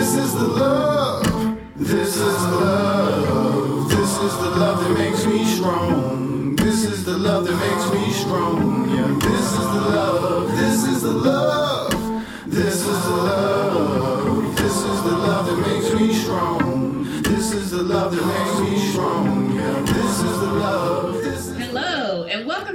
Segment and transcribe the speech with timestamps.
[0.00, 1.58] This is the love.
[1.76, 3.90] This is the love.
[3.90, 6.56] This is the love that makes me strong.
[6.56, 8.88] This is the love that makes me strong.
[8.88, 10.56] Yeah, this is the love.
[10.56, 11.69] This is the love.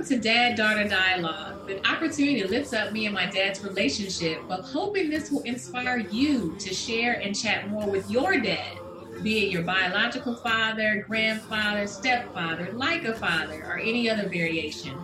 [0.06, 4.62] To Dad Daughter Dialogue, the opportunity to lift up me and my dad's relationship, but
[4.62, 8.78] hoping this will inspire you to share and chat more with your dad,
[9.24, 14.96] be it your biological father, grandfather, stepfather, like a father, or any other variation.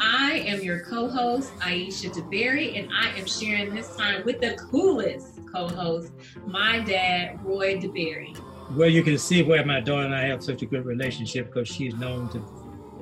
[0.00, 4.54] I am your co host, Aisha DeBerry, and I am sharing this time with the
[4.54, 6.10] coolest co host,
[6.46, 8.36] my dad, Roy DeBerry.
[8.72, 11.68] Well, you can see where my daughter and I have such a good relationship because
[11.68, 12.42] she's known to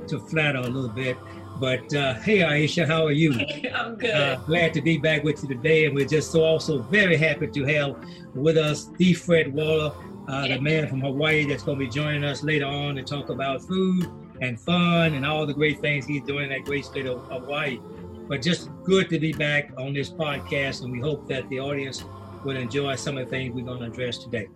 [0.08, 1.16] to flatter a little bit.
[1.58, 3.32] But uh, hey, Aisha, how are you?
[3.74, 4.10] I'm good.
[4.10, 7.46] Uh, glad to be back with you today, and we're just so also very happy
[7.46, 7.96] to have
[8.34, 9.92] with us the Fred Waller,
[10.28, 13.30] uh, the man from Hawaii that's going to be joining us later on to talk
[13.30, 14.06] about food
[14.42, 17.80] and fun and all the great things he's doing in that great state of Hawaii.
[18.28, 22.04] But just good to be back on this podcast, and we hope that the audience
[22.44, 24.48] will enjoy some of the things we're going to address today.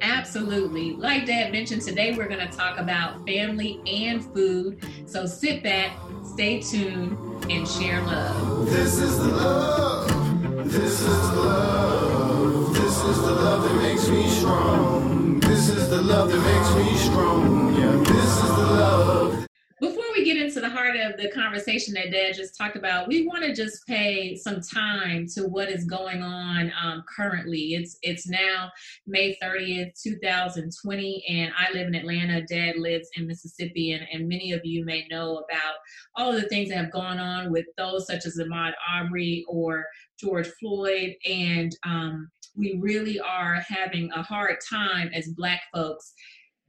[0.00, 0.92] Absolutely.
[0.92, 4.84] Like Dad mentioned, today we're going to talk about family and food.
[5.06, 7.16] So sit back, stay tuned,
[7.50, 8.66] and share love.
[8.70, 10.70] This is the love.
[10.70, 12.74] This is the love.
[12.74, 15.40] This is the love that makes me strong.
[15.40, 17.74] This is the love that makes me strong.
[17.74, 19.46] Yeah, this is the love.
[19.80, 23.24] Before we get into the heart of the conversation that Dad just talked about, we
[23.24, 27.74] want to just pay some time to what is going on um, currently.
[27.74, 28.72] It's it's now
[29.06, 32.42] May 30th, 2020, and I live in Atlanta.
[32.42, 35.74] Dad lives in Mississippi, and, and many of you may know about
[36.16, 39.86] all of the things that have gone on with those such as Ahmaud Arbery or
[40.18, 46.12] George Floyd, and um, we really are having a hard time as Black folks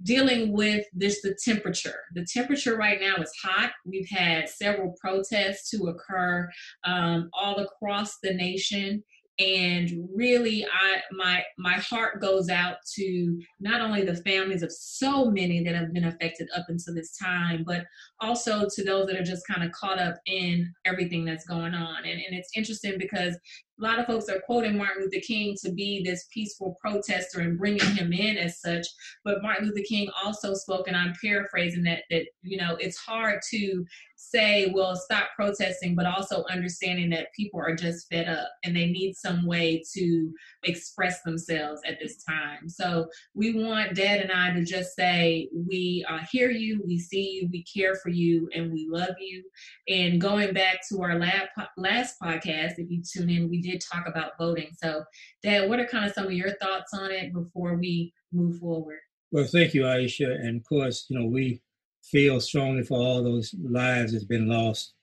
[0.04, 2.04] dealing with this the temperature.
[2.14, 3.72] The temperature right now is hot.
[3.86, 6.50] We've had several protests to occur
[6.84, 9.04] um, all across the nation.
[9.40, 15.30] And really i my my heart goes out to not only the families of so
[15.30, 17.86] many that have been affected up until this time but
[18.20, 21.98] also to those that are just kind of caught up in everything that's going on.
[21.98, 23.38] And, and it's interesting because
[23.80, 27.58] a lot of folks are quoting Martin Luther King to be this peaceful protester and
[27.58, 28.88] bringing him in as such.
[29.24, 33.40] But Martin Luther King also spoke, and I'm paraphrasing that that you know it's hard
[33.52, 33.86] to
[34.18, 38.88] say, well, stop protesting, but also understanding that people are just fed up and they
[38.88, 40.34] need some way to
[40.64, 42.68] express themselves at this time.
[42.68, 47.40] So we want Dad and I to just say, we uh, hear you, we see
[47.42, 49.44] you, we care for you, and we love you.
[49.88, 54.08] And going back to our lab, last podcast, if you tune in, we did talk
[54.08, 54.70] about voting.
[54.82, 55.04] So,
[55.44, 59.00] Dad, what are kind of some of your thoughts on it before we move forward?
[59.32, 60.40] Well, thank you, Aisha.
[60.40, 61.62] And of course, you know, we
[62.04, 64.94] feel strongly for all those lives that's been lost.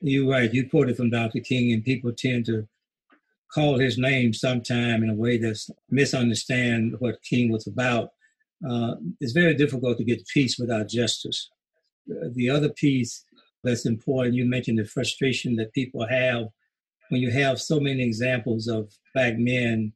[0.00, 0.52] You're right.
[0.52, 1.40] You quoted from Dr.
[1.40, 2.68] King, and people tend to
[3.52, 8.10] call his name sometime in a way that's misunderstand what King was about.
[8.68, 11.50] Uh, it's very difficult to get peace without justice.
[12.06, 13.24] The other piece
[13.64, 16.48] that's important, you mentioned the frustration that people have
[17.08, 19.92] when you have so many examples of black men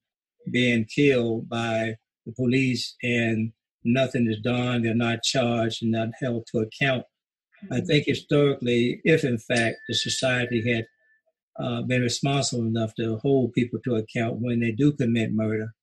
[0.50, 3.52] being killed by the police and
[3.84, 7.04] nothing is done, they're not charged and not held to account.
[7.70, 7.86] I mm-hmm.
[7.86, 10.86] think historically, if in fact the society had
[11.58, 15.74] uh, been responsible enough to hold people to account when they do commit murder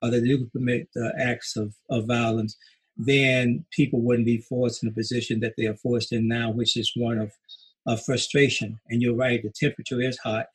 [0.00, 2.56] or they do commit uh, acts of, of violence,
[2.96, 6.76] then people wouldn't be forced in a position that they are forced in now, which
[6.76, 7.32] is one of,
[7.86, 8.78] of frustration.
[8.88, 10.46] And you're right, the temperature is hot.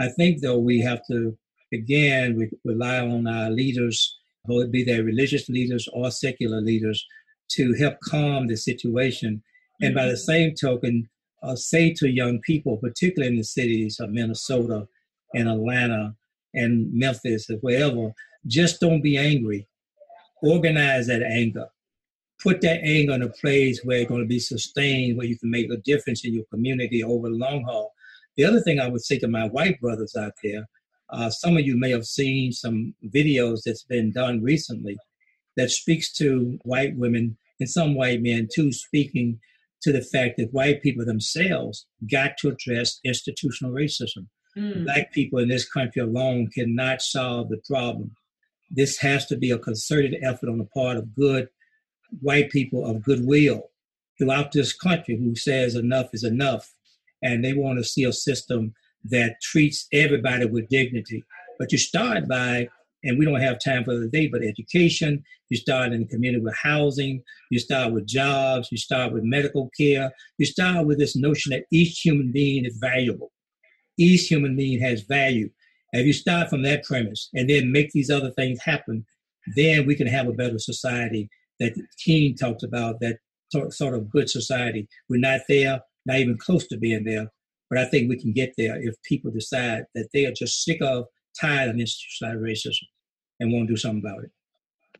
[0.00, 1.36] I think, though, we have to,
[1.72, 7.04] again, we rely on our leaders whether it be their religious leaders or secular leaders,
[7.50, 9.42] to help calm the situation.
[9.80, 10.32] And by the mm-hmm.
[10.32, 11.08] same token,
[11.42, 14.86] uh, say to young people, particularly in the cities of Minnesota
[15.34, 16.14] and Atlanta
[16.54, 18.12] and Memphis or wherever,
[18.46, 19.66] just don't be angry.
[20.42, 21.66] Organize that anger.
[22.42, 25.50] Put that anger in a place where it's going to be sustained, where you can
[25.50, 27.92] make a difference in your community over the long haul.
[28.40, 30.66] The other thing I would say to my white brothers out there
[31.10, 34.96] uh, some of you may have seen some videos that's been done recently
[35.58, 39.40] that speaks to white women and some white men too, speaking
[39.82, 44.26] to the fact that white people themselves got to address institutional racism.
[44.56, 44.84] Mm.
[44.84, 48.16] Black people in this country alone cannot solve the problem.
[48.70, 51.50] This has to be a concerted effort on the part of good
[52.22, 53.64] white people of goodwill
[54.16, 56.72] throughout this country who says enough is enough
[57.22, 58.74] and they want to see a system
[59.04, 61.24] that treats everybody with dignity.
[61.58, 62.68] But you start by
[63.02, 66.42] And we don't have time for the day, but education, you start in the community
[66.42, 71.16] with housing, you start with jobs, you start with medical care, you start with this
[71.16, 73.32] notion that each human being is valuable.
[73.98, 75.50] Each human being has value.
[75.92, 79.04] If you start from that premise and then make these other things happen,
[79.56, 81.28] then we can have a better society
[81.58, 81.74] that
[82.04, 83.18] King talks about, that
[83.50, 84.88] sort of good society.
[85.08, 85.80] We're not there,
[86.10, 87.30] not even close to being there,
[87.68, 90.82] but I think we can get there if people decide that they are just sick
[90.82, 91.06] of,
[91.40, 92.86] tired of institutionalized racism
[93.38, 94.30] and want to do something about it.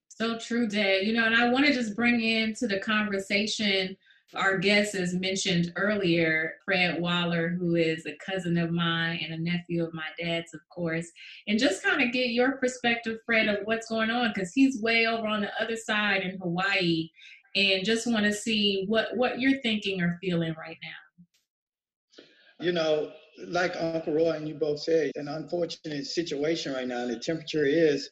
[0.09, 1.07] So true, Dad.
[1.07, 3.97] You know, and I want to just bring into the conversation
[4.35, 9.43] our guest, as mentioned earlier, Fred Waller, who is a cousin of mine and a
[9.43, 11.11] nephew of my dad's, of course,
[11.49, 15.07] and just kind of get your perspective, Fred, of what's going on, because he's way
[15.07, 17.09] over on the other side in Hawaii,
[17.55, 22.25] and just want to see what what you're thinking or feeling right now.
[22.65, 23.13] You know,
[23.47, 27.01] like Uncle Roy and you both said, an unfortunate situation right now.
[27.01, 28.11] and The temperature is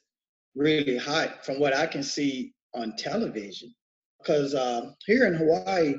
[0.55, 3.75] really hot from what I can see on television.
[4.19, 5.95] Because uh, here in Hawaii,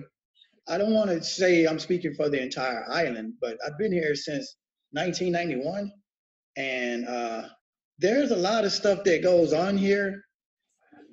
[0.68, 4.16] I don't want to say I'm speaking for the entire island, but I've been here
[4.16, 4.56] since
[4.92, 5.92] 1991,
[6.58, 7.44] and uh,
[7.98, 10.24] there's a lot of stuff that goes on here.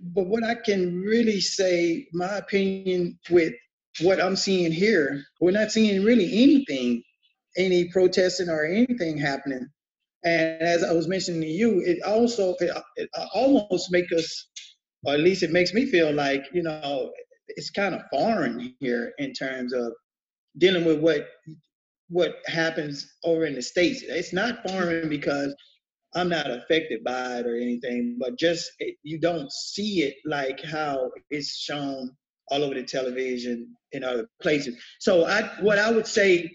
[0.02, 3.52] But what I can really say, my opinion with
[4.00, 7.02] what I'm seeing here, we're not seeing really anything
[7.56, 9.66] any protesting or anything happening.
[10.25, 14.48] And as I was mentioning to you, it also it, it almost makes us,
[15.04, 17.12] or at least it makes me feel like you know
[17.48, 19.93] it's kind of foreign here in terms of
[20.58, 21.28] dealing with what
[22.08, 24.02] what happens over in the states.
[24.02, 25.54] It's not foreign because
[26.17, 30.65] I'm not affected by it or anything, but just it, you don't see it like
[30.65, 32.11] how it's shown
[32.49, 34.77] all over the television in other places.
[34.99, 36.51] So I what I would say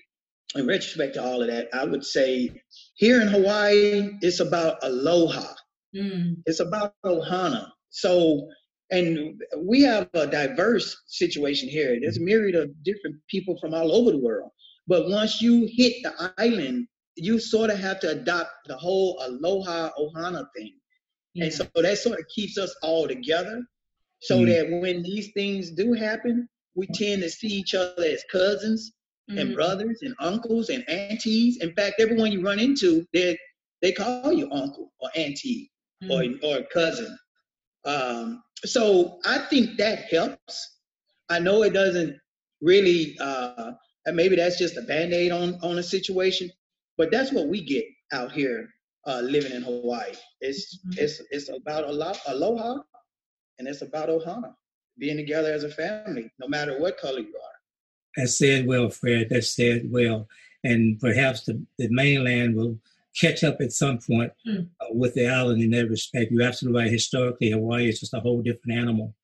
[0.56, 2.52] in retrospect to all of that, I would say
[2.96, 5.54] here in Hawaii, it's about aloha.
[5.96, 6.38] Mm.
[6.46, 7.70] It's about ohana.
[7.90, 8.50] So,
[8.90, 11.98] and we have a diverse situation here.
[12.00, 14.52] There's a myriad of different people from all over the world.
[14.88, 19.90] But once you hit the island, you sort of have to adopt the whole aloha
[20.00, 20.74] ohana thing.
[21.34, 21.46] Yeah.
[21.46, 23.64] And so that sort of keeps us all together
[24.22, 24.48] so mm.
[24.48, 28.94] that when these things do happen, we tend to see each other as cousins
[29.30, 29.40] mm-hmm.
[29.40, 31.58] and brothers and uncles and aunties.
[31.58, 33.38] In fact, everyone you run into, they
[33.82, 35.72] they call you uncle or auntie
[36.04, 36.12] mm-hmm.
[36.46, 37.18] or or cousin.
[37.84, 40.78] Um, so I think that helps.
[41.30, 42.18] I know it doesn't
[42.62, 43.72] really, uh,
[44.06, 46.52] and maybe that's just a band aid on on a situation,
[46.98, 48.70] but that's what we get out here
[49.08, 50.14] uh, living in Hawaii.
[50.42, 51.04] It's mm-hmm.
[51.04, 52.82] it's it's about alo- aloha,
[53.60, 54.54] and it's about ohana,
[54.98, 57.52] being together as a family, no matter what color you are.
[58.16, 59.28] That's said well, Fred.
[59.30, 60.28] That's said well.
[60.64, 62.78] And perhaps the, the mainland will
[63.20, 64.68] catch up at some point mm.
[64.80, 66.32] uh, with the island in that respect.
[66.32, 66.92] You're absolutely right.
[66.92, 69.16] Historically, Hawaii is just a whole different animal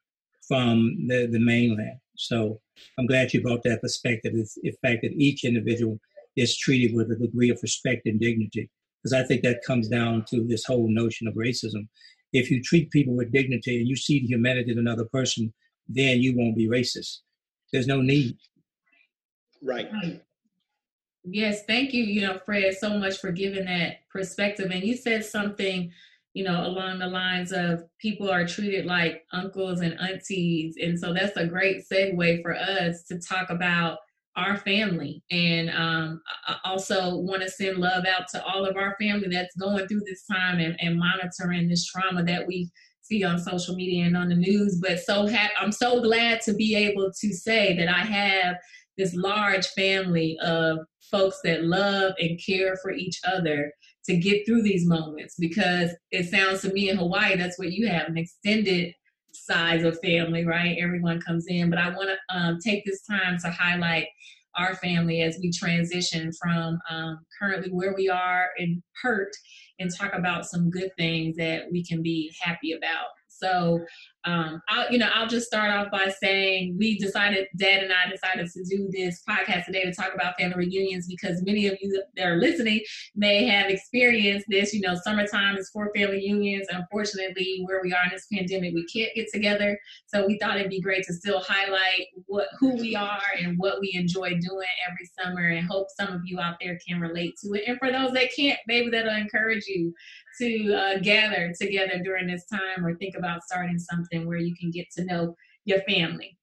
[0.47, 1.99] from the, the mainland.
[2.15, 2.59] So
[2.97, 4.33] I'm glad you brought that perspective.
[4.35, 5.99] It's the fact that each individual
[6.37, 8.69] is treated with a degree of respect and dignity.
[9.03, 11.87] Because I think that comes down to this whole notion of racism.
[12.33, 15.53] If you treat people with dignity and you see the humanity in another person,
[15.89, 17.19] then you won't be racist.
[17.71, 18.37] There's no need.
[19.61, 19.89] Right.
[21.23, 24.71] Yes, thank you, you know, Fred, so much for giving that perspective.
[24.71, 25.91] And you said something,
[26.33, 30.75] you know, along the lines of people are treated like uncles and aunties.
[30.81, 33.99] And so that's a great segue for us to talk about
[34.37, 35.23] our family.
[35.31, 39.55] And um, I also want to send love out to all of our family that's
[39.55, 42.69] going through this time and, and monitoring this trauma that we
[43.01, 44.79] see on social media and on the news.
[44.79, 48.57] But so ha- I'm so glad to be able to say that I have
[48.97, 50.79] this large family of
[51.09, 53.71] folks that love and care for each other
[54.05, 57.87] to get through these moments because it sounds to me in Hawaii that's what you
[57.87, 58.93] have an extended
[59.31, 60.77] size of family, right?
[60.79, 61.69] Everyone comes in.
[61.69, 64.07] But I want to um, take this time to highlight
[64.55, 69.31] our family as we transition from um, currently where we are and hurt
[69.79, 73.07] and talk about some good things that we can be happy about.
[73.29, 73.79] So
[74.27, 78.09] um, I'll, you know, I'll just start off by saying we decided, Dad and I
[78.09, 82.03] decided to do this podcast today to talk about family reunions because many of you
[82.17, 82.81] that are listening
[83.15, 84.73] may have experienced this.
[84.73, 86.67] You know, summertime is for family reunions.
[86.69, 89.79] Unfortunately, where we are in this pandemic, we can't get together.
[90.07, 93.79] So we thought it'd be great to still highlight what who we are and what
[93.79, 97.53] we enjoy doing every summer, and hope some of you out there can relate to
[97.53, 97.63] it.
[97.65, 99.93] And for those that can't, maybe that'll encourage you
[100.39, 104.71] to uh, gather together during this time or think about starting something where you can
[104.71, 106.37] get to know your family.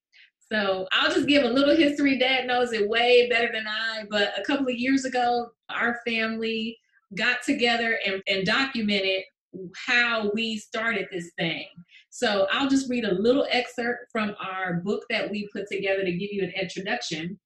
[0.53, 2.19] So I'll just give a little history.
[2.19, 6.79] Dad knows it way better than I, but a couple of years ago, our family
[7.17, 9.25] got together and, and documented
[9.87, 11.67] how we started this thing.
[12.11, 16.13] So I'll just read a little excerpt from our book that we put together to
[16.13, 17.39] give you an introduction.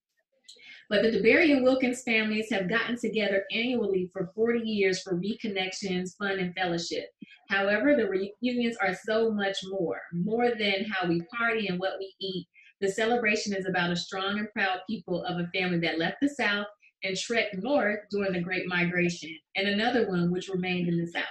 [0.90, 6.16] But the DeBerry and Wilkins families have gotten together annually for 40 years for reconnections,
[6.16, 7.10] fun, and fellowship.
[7.50, 12.14] However, the reunions are so much more, more than how we party and what we
[12.20, 12.46] eat.
[12.80, 16.28] The celebration is about a strong and proud people of a family that left the
[16.30, 16.66] South
[17.04, 21.24] and trekked north during the Great Migration, and another one which remained in the South.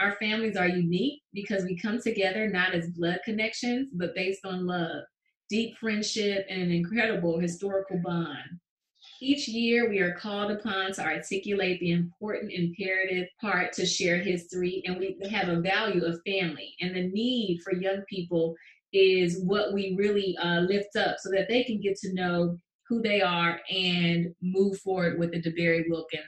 [0.00, 4.66] Our families are unique because we come together not as blood connections, but based on
[4.66, 5.04] love,
[5.50, 8.58] deep friendship, and an incredible historical bond.
[9.20, 14.82] Each year, we are called upon to articulate the important imperative part to share history,
[14.84, 16.74] and we have a value of family.
[16.80, 18.54] And the need for young people
[18.92, 22.58] is what we really uh, lift up so that they can get to know
[22.88, 26.24] who they are and move forward with the DeBerry Wilkins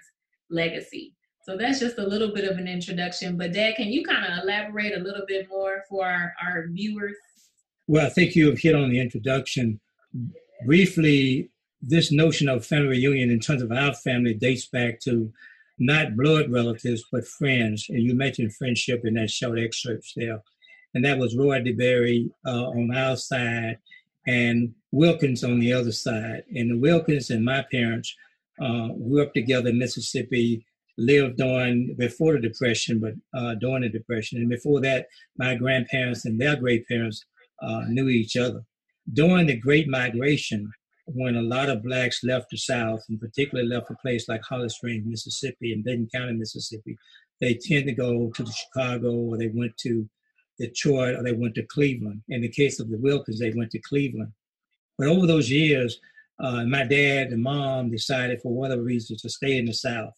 [0.50, 1.14] legacy.
[1.44, 3.36] So that's just a little bit of an introduction.
[3.36, 7.16] But Dad, can you kind of elaborate a little bit more for our, our viewers?
[7.86, 9.80] Well, I think you have hit on the introduction.
[10.66, 15.32] Briefly, this notion of family reunion in terms of our family dates back to
[15.78, 17.86] not blood relatives, but friends.
[17.88, 20.42] And you mentioned friendship in that short excerpt there.
[20.94, 23.78] And that was Roy DeBerry uh, on our side
[24.26, 26.42] and Wilkins on the other side.
[26.54, 28.14] And the Wilkins and my parents
[28.60, 30.66] uh, grew up together in Mississippi,
[30.96, 34.38] lived on before the Depression, but uh, during the Depression.
[34.38, 35.06] And before that,
[35.36, 37.24] my grandparents and their great parents
[37.62, 38.62] uh, knew each other.
[39.12, 40.70] During the Great Migration,
[41.14, 44.68] when a lot of blacks left the South, and particularly left a place like Holly
[44.68, 46.96] Springs, Mississippi, and Benton County, Mississippi,
[47.40, 50.08] they tend to go to the Chicago or they went to
[50.58, 52.22] Detroit or they went to Cleveland.
[52.28, 54.32] In the case of the Wilkins, they went to Cleveland.
[54.98, 56.00] But over those years,
[56.40, 60.12] uh, my dad and mom decided for whatever reason to stay in the South.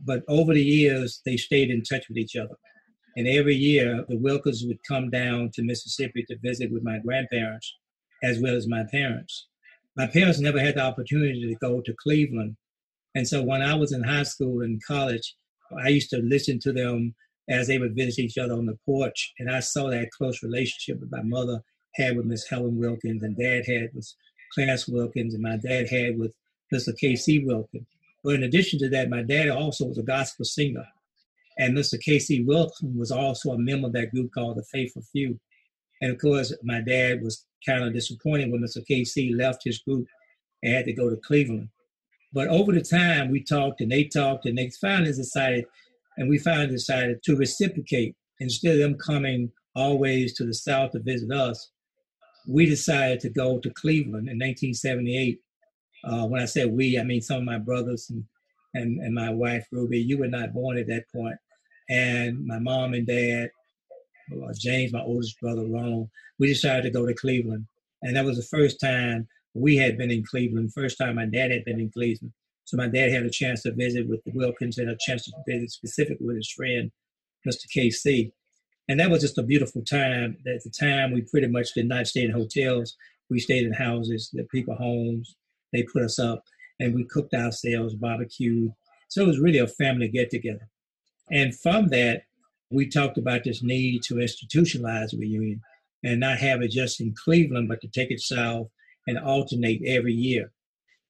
[0.00, 2.54] But over the years, they stayed in touch with each other.
[3.16, 7.74] And every year, the Wilkins would come down to Mississippi to visit with my grandparents
[8.22, 9.47] as well as my parents.
[9.98, 12.56] My parents never had the opportunity to go to Cleveland.
[13.16, 15.34] And so when I was in high school and college,
[15.76, 17.16] I used to listen to them
[17.48, 19.32] as they would visit each other on the porch.
[19.40, 21.64] And I saw that close relationship that my mother
[21.96, 24.08] had with Miss Helen Wilkins and dad had with
[24.54, 26.32] Clarence Wilkins and my dad had with
[26.72, 26.96] Mr.
[26.96, 27.40] K.C.
[27.40, 27.86] Wilkins.
[28.22, 30.86] But in addition to that, my dad also was a gospel singer.
[31.58, 32.00] And Mr.
[32.00, 32.44] K.C.
[32.44, 35.40] Wilkins was also a member of that group called the Faithful Few.
[36.00, 38.84] And of course, my dad was kind of disappointed when Mr.
[38.86, 39.34] K.C.
[39.34, 40.06] left his group
[40.62, 41.68] and had to go to Cleveland.
[42.32, 45.64] But over the time, we talked and they talked, and they finally decided
[46.18, 48.14] and we finally decided to reciprocate.
[48.40, 51.70] Instead of them coming always to the South to visit us,
[52.48, 55.40] we decided to go to Cleveland in 1978.
[56.04, 58.24] Uh, when I said we, I mean some of my brothers and,
[58.74, 60.00] and, and my wife, Ruby.
[60.00, 61.36] You were not born at that point.
[61.88, 63.50] And my mom and dad,
[64.32, 66.08] Uh, James, my oldest brother, Ronald,
[66.38, 67.66] we decided to go to Cleveland.
[68.02, 71.50] And that was the first time we had been in Cleveland, first time my dad
[71.50, 72.32] had been in Cleveland.
[72.64, 75.32] So my dad had a chance to visit with the Wilkins and a chance to
[75.46, 76.90] visit specifically with his friend,
[77.46, 77.64] Mr.
[77.74, 78.30] KC.
[78.88, 80.36] And that was just a beautiful time.
[80.46, 82.96] At the time, we pretty much did not stay in hotels.
[83.30, 85.34] We stayed in houses, the people homes.
[85.72, 86.42] They put us up
[86.78, 88.72] and we cooked ourselves, barbecued.
[89.08, 90.68] So it was really a family get together.
[91.30, 92.22] And from that,
[92.70, 95.62] we talked about this need to institutionalize the reunion
[96.04, 98.68] and not have it just in Cleveland, but to take it south
[99.06, 100.52] and alternate every year.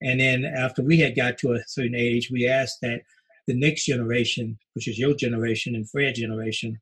[0.01, 3.03] And then after we had got to a certain age, we asked that
[3.47, 6.81] the next generation, which is your generation and Fred's generation,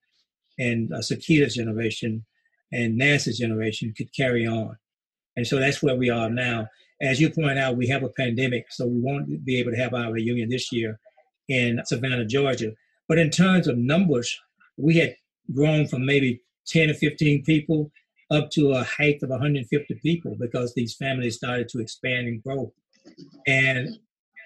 [0.58, 2.24] and uh, Sakita's generation,
[2.72, 4.76] and Nancy's generation, could carry on.
[5.36, 6.68] And so that's where we are now.
[7.00, 9.94] As you point out, we have a pandemic, so we won't be able to have
[9.94, 10.98] our reunion this year
[11.48, 12.72] in Savannah, Georgia.
[13.08, 14.38] But in terms of numbers,
[14.76, 15.14] we had
[15.54, 17.90] grown from maybe 10 or 15 people
[18.30, 22.72] up to a height of 150 people because these families started to expand and grow.
[23.46, 23.98] And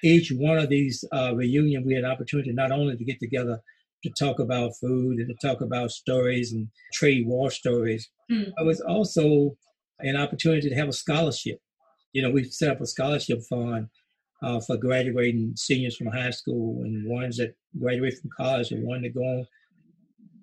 [0.02, 3.60] each one of these uh, reunion, we had opportunity not only to get together
[4.04, 8.50] to talk about food and to talk about stories and trade war stories, mm.
[8.56, 9.56] but it was also
[10.00, 11.58] an opportunity to have a scholarship.
[12.12, 13.88] You know, we set up a scholarship fund
[14.42, 19.02] uh, for graduating seniors from high school and ones that graduate from college and one
[19.02, 19.46] that go on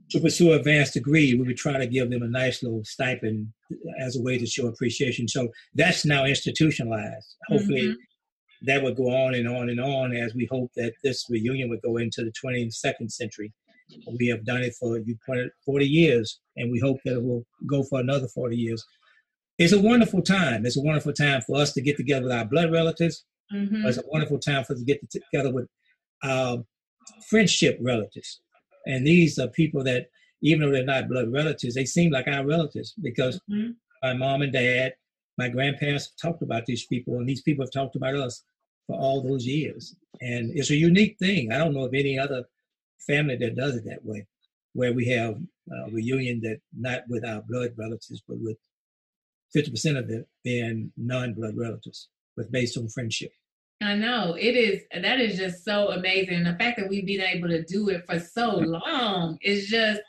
[0.10, 1.34] to pursue an advanced degree.
[1.34, 3.48] We would try to give them a nice little stipend
[4.00, 5.28] as a way to show appreciation.
[5.28, 7.36] So that's now institutionalized.
[7.50, 8.02] Hopefully, mm-hmm
[8.64, 11.82] that would go on and on and on as we hope that this reunion would
[11.82, 13.54] go into the 22nd century.
[14.20, 17.46] We have done it for you pointed 40 years, and we hope that it will
[17.70, 18.84] go for another 40 years.
[19.58, 20.66] It's a wonderful time.
[20.66, 23.24] It's a wonderful time for us to get together with our blood relatives.
[23.54, 23.88] Mm-hmm.
[23.88, 25.68] It's a wonderful time for us to get together with
[26.24, 26.64] our
[27.30, 28.42] friendship relatives.
[28.88, 30.08] And these are people that,
[30.42, 33.72] even though they're not blood relatives, they seem like our relatives because mm-hmm.
[34.02, 34.94] my mom and dad,
[35.38, 38.44] my grandparents talked about these people, and these people have talked about us
[38.88, 39.96] for all those years.
[40.22, 41.52] And it's a unique thing.
[41.52, 42.46] I don't know of any other
[43.06, 44.26] family that does it that way,
[44.74, 45.36] where we have
[45.72, 48.58] a reunion that not with our blood relatives, but with
[49.56, 53.32] 50% of it being non-blood relatives, but based on friendship.
[53.82, 54.84] I know it is.
[54.92, 56.36] That is just so amazing.
[56.36, 60.02] And The fact that we've been able to do it for so long is just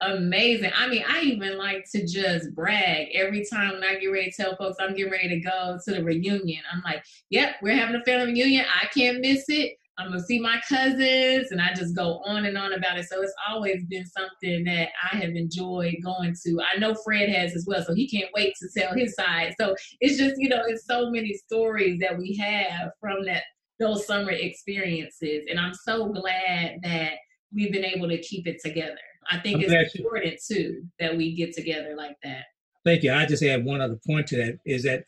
[0.00, 0.72] amazing.
[0.76, 4.36] I mean, I even like to just brag every time when I get ready to
[4.42, 6.62] tell folks I'm getting ready to go to the reunion.
[6.70, 8.66] I'm like, yep, we're having a family reunion.
[8.82, 9.78] I can't miss it.
[9.96, 13.06] I'm gonna see my cousins, and I just go on and on about it.
[13.08, 16.60] So it's always been something that I have enjoyed going to.
[16.62, 19.54] I know Fred has as well, so he can't wait to tell his side.
[19.58, 23.44] So it's just you know, it's so many stories that we have from that
[23.78, 27.12] those summer experiences, and I'm so glad that
[27.52, 28.98] we've been able to keep it together.
[29.30, 30.56] I think I'm it's important you.
[30.56, 32.44] too that we get together like that.
[32.84, 33.12] Thank you.
[33.12, 35.04] I just add one other point to that is that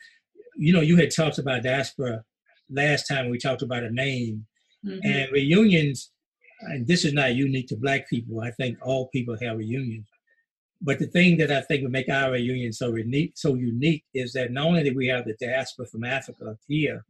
[0.55, 2.23] you know you had talked about diaspora
[2.69, 4.45] last time we talked about a name
[4.87, 4.99] Mm-hmm.
[5.03, 6.11] And reunions,
[6.61, 8.41] and this is not unique to Black people.
[8.41, 10.07] I think all people have reunions.
[10.81, 14.33] But the thing that I think would make our reunion so unique, so unique is
[14.33, 17.03] that not only did we have the diaspora from Africa here,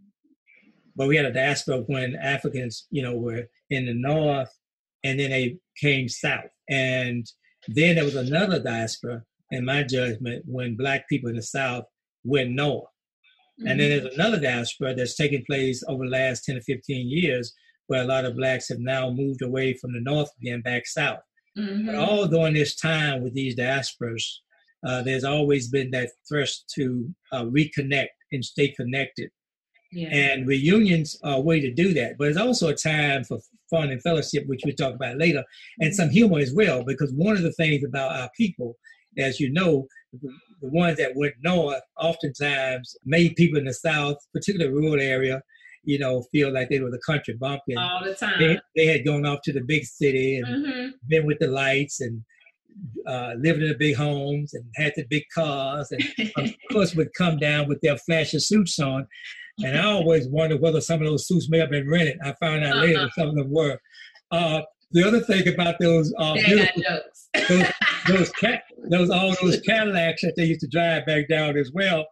[0.95, 4.49] but we had a diaspora when Africans, you know, were in the north
[5.03, 6.49] and then they came south.
[6.69, 7.25] And
[7.67, 11.85] then there was another diaspora, in my judgment, when black people in the south
[12.23, 12.89] went north.
[13.59, 13.67] Mm-hmm.
[13.67, 14.03] And then mm-hmm.
[14.05, 17.53] there's another diaspora that's taking place over the last 10 or 15 years
[17.87, 21.19] where a lot of blacks have now moved away from the north again back south.
[21.57, 21.87] Mm-hmm.
[21.87, 24.23] But all during this time with these diasporas,
[24.85, 29.29] uh, there's always been that thirst to uh, reconnect and stay connected.
[29.91, 30.09] Yeah.
[30.09, 32.17] And reunions are a way to do that.
[32.17, 33.39] But it's also a time for
[33.69, 35.43] fun and fellowship, which we'll talk about later,
[35.79, 36.83] and some humor as well.
[36.83, 38.75] Because one of the things about our people,
[39.17, 40.29] as you know, the,
[40.61, 45.41] the ones that went north oftentimes made people in the south, particularly rural area,
[45.87, 47.77] you know, feel like they were the country bumpkin.
[47.77, 48.39] All the time.
[48.39, 50.87] They, they had gone off to the big city and mm-hmm.
[51.07, 52.21] been with the lights and
[53.07, 56.03] uh, lived in the big homes and had the big cars and
[56.35, 59.07] of course would come down with their flashy suits on.
[59.59, 62.19] And I always wondered whether some of those suits may have been rented.
[62.21, 62.85] I found out uh-huh.
[62.85, 63.79] later some of them were.
[64.29, 66.83] Uh, the other thing about those uh, beautiful,
[67.47, 67.67] those,
[68.09, 72.05] those, cat, those all those Cadillacs that they used to drive back down as well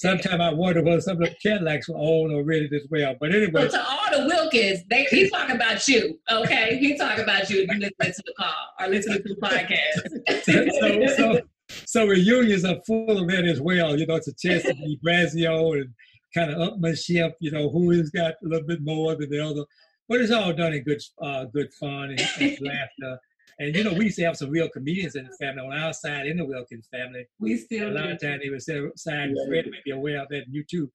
[0.00, 3.14] Sometimes I wonder whether some of the Cadillacs were owned or rented as well.
[3.20, 3.50] But anyway.
[3.52, 6.78] Well, to all the Wilkins, they he talking about you, okay?
[6.78, 7.66] He talking about you.
[7.68, 11.06] If you listen to the call or listen to the podcast.
[11.16, 11.40] so, so,
[11.84, 13.94] so reunions are full of that as well.
[13.98, 15.92] You know, it's a chance to be Brazio and
[16.34, 17.34] kind of up upmanship.
[17.40, 19.66] You know, who has got a little bit more than the other.
[20.08, 23.20] But it's all done in good, uh, good fun and, and laughter.
[23.60, 25.92] And you know, we used to have some real comedians in the family on our
[25.92, 27.26] side in the Wilkins family.
[27.38, 28.12] We still a lot do.
[28.12, 29.44] of times they would say side yeah.
[29.46, 30.44] Fred may be aware of that.
[30.46, 30.90] And you too,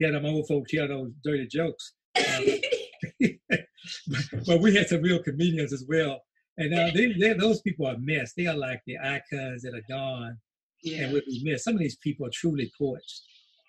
[0.00, 1.92] get them old folks hear those dirty jokes.
[2.16, 2.44] Um,
[4.46, 6.20] but we had some real comedians as well.
[6.56, 8.34] And uh, they, they, those people are missed.
[8.36, 10.38] They are like the icons that are gone
[10.82, 11.04] yeah.
[11.04, 11.62] and would be missed.
[11.62, 13.22] Some of these people are truly poets.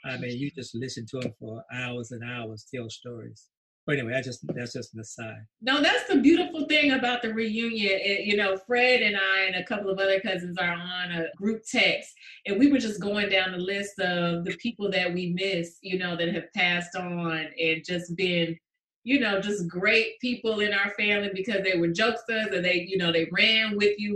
[0.05, 3.45] I mean, you just listen to them for hours and hours, tell stories.
[3.89, 5.47] But anyway, I just that's just an aside.
[5.61, 7.99] No, that's the beautiful thing about the reunion.
[7.99, 11.25] It, you know, Fred and I and a couple of other cousins are on a
[11.35, 12.13] group text,
[12.45, 15.97] and we were just going down the list of the people that we miss, you
[15.97, 18.59] know, that have passed on and just been
[19.03, 22.97] you know, just great people in our family because they were jokesters or they, you
[22.97, 24.15] know, they ran with you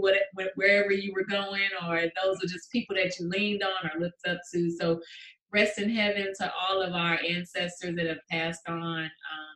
[0.55, 4.27] wherever you were going, or those are just people that you leaned on or looked
[4.27, 4.69] up to.
[4.71, 5.01] So
[5.53, 9.09] rest in heaven to all of our ancestors that have passed on um,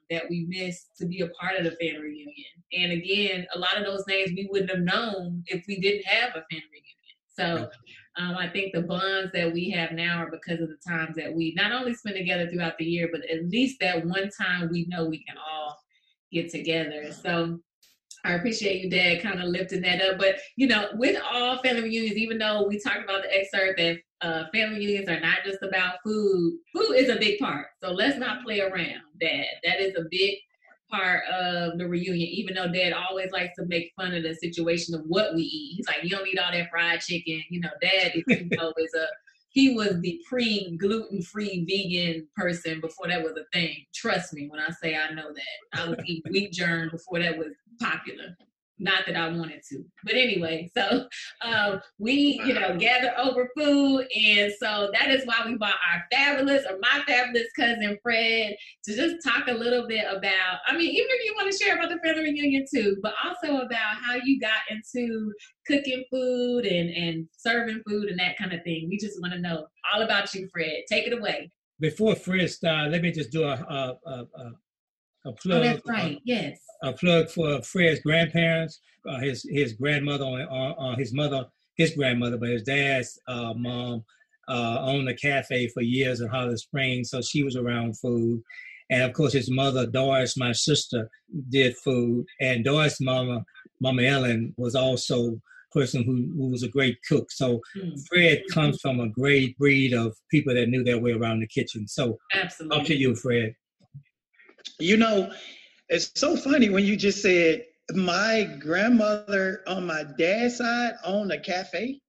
[0.09, 2.33] that we missed to be a part of the family reunion.
[2.73, 6.29] And again, a lot of those names we wouldn't have known if we didn't have
[6.29, 6.97] a family reunion.
[7.37, 7.69] So
[8.17, 11.33] um, I think the bonds that we have now are because of the times that
[11.33, 14.85] we not only spend together throughout the year, but at least that one time we
[14.87, 15.77] know we can all
[16.31, 17.11] get together.
[17.11, 17.59] So
[18.25, 20.17] I appreciate you, Dad, kind of lifting that up.
[20.17, 23.99] But you know, with all family reunions, even though we talked about the excerpt that
[24.21, 27.67] uh, family reunions are not just about food, food is a big part.
[27.83, 29.45] So let's not play around, Dad.
[29.63, 30.35] That is a big
[30.89, 32.29] part of the reunion.
[32.29, 35.75] Even though Dad always likes to make fun of the situation of what we eat.
[35.77, 37.43] He's like, you don't eat all that fried chicken.
[37.49, 39.05] You know, Dad, is a
[39.49, 43.85] he was the pre gluten free vegan person before that was a thing.
[43.93, 45.81] Trust me when I say I know that.
[45.81, 48.37] I was eating wheat germ before that was popular.
[48.79, 49.83] Not that I wanted to.
[50.03, 51.07] But anyway, so
[51.41, 54.07] um, we, you know, gather over food.
[54.15, 58.95] And so that is why we bought our fabulous or my fabulous cousin Fred to
[58.95, 61.89] just talk a little bit about, I mean, even if you want to share about
[61.89, 65.33] the family reunion too, but also about how you got into
[65.65, 68.87] cooking food and, and serving food and that kind of thing.
[68.89, 70.83] We just want to know all about you, Fred.
[70.89, 71.51] Take it away.
[71.79, 74.51] Before Fred starts, let me just do a, a, a, a
[75.27, 75.59] a plug.
[75.59, 76.19] Oh, that's right.
[76.25, 76.59] yes.
[76.83, 82.37] A plug for Fred's grandparents, uh, his his grandmother, uh, uh, his mother, his grandmother,
[82.37, 84.03] but his dad's uh, mom
[84.47, 88.41] uh, owned a cafe for years in Holly Springs, so she was around food.
[88.89, 91.09] And of course, his mother, Doris, my sister,
[91.49, 92.25] did food.
[92.39, 93.43] And Doris' mama,
[93.81, 95.41] Mama Ellen, was also
[95.73, 97.31] person who, who was a great cook.
[97.31, 97.99] So mm.
[98.07, 101.87] Fred comes from a great breed of people that knew their way around the kitchen.
[101.87, 102.79] So Absolutely.
[102.79, 103.55] up to you, Fred.
[104.79, 105.31] You know,
[105.89, 111.39] it's so funny when you just said my grandmother on my dad's side owned a
[111.39, 111.99] cafe.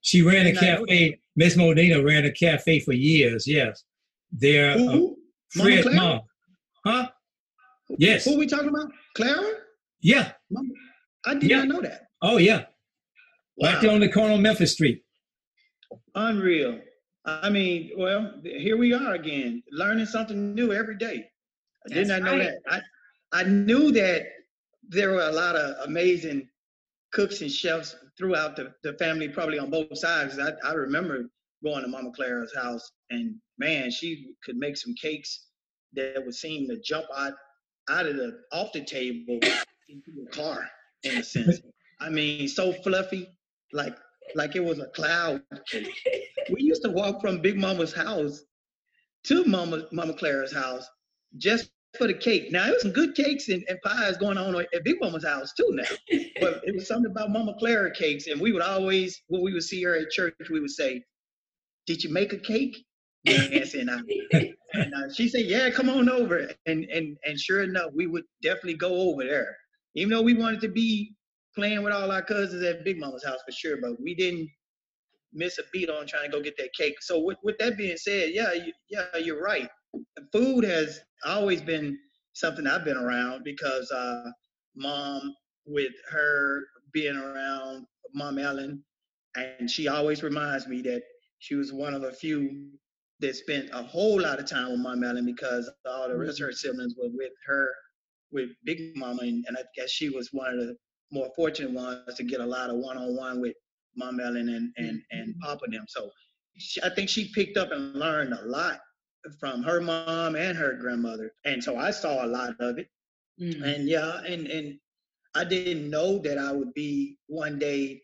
[0.00, 1.20] She ran a cafe.
[1.36, 3.46] Miss Modena ran a cafe for years.
[3.46, 3.84] Yes,
[4.32, 4.76] there.
[4.78, 5.12] Who?
[5.12, 6.20] Uh, Fred mom.
[6.84, 7.08] Huh?
[7.98, 8.24] Yes.
[8.24, 8.90] Who are we talking about?
[9.14, 9.54] Clara?
[10.00, 10.32] Yeah.
[11.24, 11.64] I did yeah.
[11.64, 12.08] not know that.
[12.22, 12.64] Oh yeah.
[13.56, 13.72] Wow.
[13.72, 15.02] Right there on the corner of Memphis Street.
[16.14, 16.80] Unreal.
[17.24, 21.30] I mean, well, here we are again, learning something new every day.
[21.86, 22.50] I did not know right.
[22.66, 22.82] that.
[23.32, 24.26] I I knew that
[24.88, 26.48] there were a lot of amazing
[27.12, 30.38] cooks and chefs throughout the, the family, probably on both sides.
[30.38, 31.28] I, I remember
[31.62, 35.46] going to Mama Clara's house, and man, she could make some cakes
[35.94, 37.34] that would seem to jump out
[37.90, 39.38] out of the off the table
[39.88, 40.68] into the car,
[41.02, 41.60] in a sense.
[42.00, 43.28] I mean, so fluffy,
[43.72, 43.96] like
[44.34, 45.42] like it was a cloud
[46.50, 48.42] we used to walk from Big Mama's house
[49.24, 50.88] to Mama Mama Clara's house
[51.36, 52.52] just for the cake.
[52.52, 55.52] Now, it was some good cakes and, and pies going on at Big Mama's house
[55.52, 55.84] too now.
[56.40, 58.26] but it was something about Mama Clara cakes.
[58.26, 61.02] And we would always, when we would see her at church, we would say,
[61.86, 62.84] Did you make a cake?
[63.26, 64.00] Nancy and I.
[64.74, 66.50] and uh, she said, Yeah, come on over.
[66.66, 69.56] And, and, and sure enough, we would definitely go over there.
[69.94, 71.14] Even though we wanted to be
[71.54, 74.48] playing with all our cousins at Big Mama's house for sure, but we didn't
[75.32, 76.96] miss a beat on trying to go get that cake.
[77.00, 79.68] So with, with that being said, yeah, you, yeah, you're right
[80.32, 81.98] food has always been
[82.32, 84.30] something I've been around because uh,
[84.76, 85.34] mom,
[85.66, 88.82] with her being around mom Ellen,
[89.36, 91.02] and she always reminds me that
[91.38, 92.70] she was one of a few
[93.20, 96.46] that spent a whole lot of time with mom Ellen because all the rest of
[96.46, 97.70] her siblings were with her,
[98.30, 100.76] with Big Mama, and, and I guess she was one of the
[101.10, 103.54] more fortunate ones to get a lot of one-on-one with
[103.96, 105.84] mom Ellen and and and Papa them.
[105.88, 106.10] So
[106.56, 108.80] she, I think she picked up and learned a lot
[109.38, 111.32] from her mom and her grandmother.
[111.44, 112.88] And so I saw a lot of it.
[113.40, 113.62] Mm-hmm.
[113.62, 114.78] And yeah, and and
[115.34, 118.02] I didn't know that I would be one day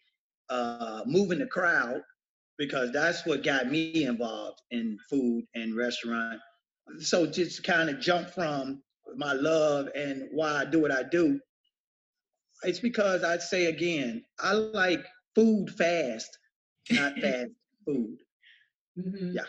[0.48, 2.02] uh, moving the crowd
[2.58, 6.40] because that's what got me involved in food and restaurant.
[7.00, 8.82] So just kind of jump from
[9.16, 11.40] my love and why I do what I do.
[12.62, 16.38] It's because I'd say again, I like food fast,
[16.90, 17.50] not fast
[17.84, 18.18] food.
[18.98, 19.32] Mm-hmm.
[19.32, 19.42] Yeah.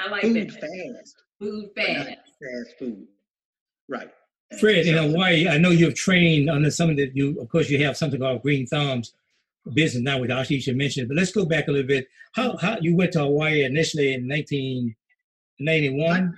[0.00, 0.60] I like food that.
[0.60, 1.22] fast.
[1.38, 2.08] Food fast.
[2.08, 3.06] Fast food.
[3.88, 4.10] Right.
[4.58, 7.84] Fred, in Hawaii, I know you've trained under some of the, you, of course, you
[7.84, 9.12] have something called Green Thumbs
[9.74, 12.08] business now with Ashish you mentioned, but let's go back a little bit.
[12.32, 16.36] How, how you went to Hawaii initially in 1991?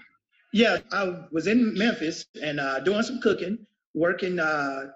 [0.52, 3.58] yeah, I was in Memphis and uh, doing some cooking,
[3.94, 4.88] working uh,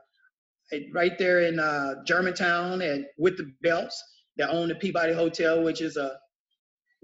[0.93, 3.95] right there in uh, Germantown and with the Belz
[4.37, 6.19] that own the Peabody Hotel, which is a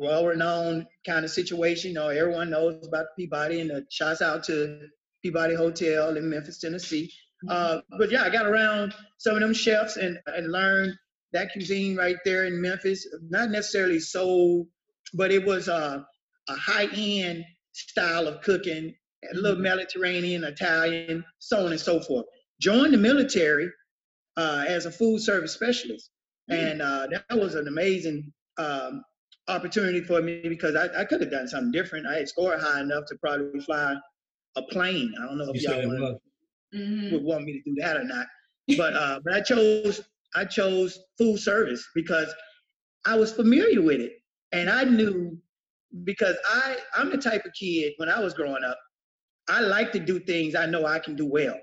[0.03, 1.91] well-renowned kind of situation.
[1.91, 4.89] You know, everyone knows about Peabody, and the shouts out to
[5.23, 7.11] Peabody Hotel in Memphis, Tennessee.
[7.45, 7.51] Mm-hmm.
[7.51, 10.93] Uh, but yeah, I got around some of them chefs and, and learned
[11.33, 13.07] that cuisine right there in Memphis.
[13.29, 14.69] Not necessarily soul,
[15.15, 16.03] but it was uh,
[16.49, 18.95] a high-end style of cooking,
[19.31, 19.63] a little mm-hmm.
[19.63, 22.27] Mediterranean, Italian, so on and so forth.
[22.61, 23.71] Joined the military
[24.37, 26.11] uh, as a food service specialist,
[26.51, 26.65] mm-hmm.
[26.65, 29.03] and uh, that was an amazing um,
[29.49, 32.07] opportunity for me because I, I could have done something different.
[32.07, 33.95] I had scored high enough to probably fly
[34.57, 35.13] a plane.
[35.21, 36.19] I don't know if you all want,
[36.75, 37.13] mm-hmm.
[37.13, 38.27] would want me to do that or not.
[38.77, 40.01] But uh, but I chose
[40.35, 42.33] I chose food service because
[43.05, 44.13] I was familiar with it
[44.53, 45.37] and I knew
[46.05, 48.79] because I I'm the type of kid when I was growing up
[49.49, 51.59] I like to do things I know I can do well.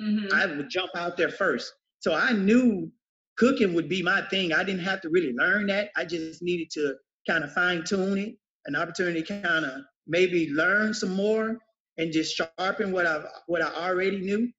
[0.00, 0.34] Mm-hmm.
[0.34, 1.72] I would jump out there first.
[2.00, 2.90] So I knew
[3.36, 4.52] cooking would be my thing.
[4.52, 5.90] I didn't have to really learn that.
[5.96, 6.94] I just needed to
[7.28, 8.34] kind of fine tune it,
[8.66, 11.58] an opportunity to kind of maybe learn some more
[11.98, 14.50] and just sharpen what I what I already knew.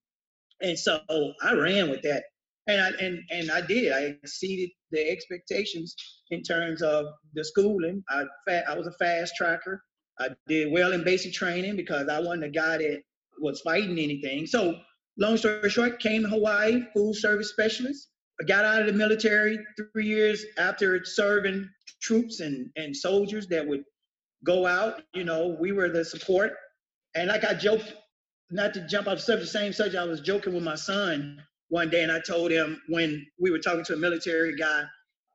[0.61, 1.01] And so
[1.43, 2.23] I ran with that.
[2.67, 3.91] and I and and I did.
[3.93, 5.95] I exceeded the expectations
[6.31, 8.03] in terms of the schooling.
[8.09, 8.25] I
[8.69, 9.83] I was a fast tracker.
[10.19, 13.01] I did well in basic training because I wasn't a guy that
[13.41, 14.47] was fighting anything.
[14.47, 14.79] So
[15.17, 18.09] long story short, came to Hawaii, food service specialist.
[18.41, 19.59] I got out of the military
[19.93, 21.69] three years after serving
[22.05, 23.83] troops and, and soldiers that would
[24.45, 25.01] go out.
[25.13, 26.53] You know, we were the support.
[27.15, 27.93] And like I joked,
[28.51, 32.03] not to jump off the same subject, I was joking with my son one day
[32.03, 34.83] and I told him when we were talking to a military guy,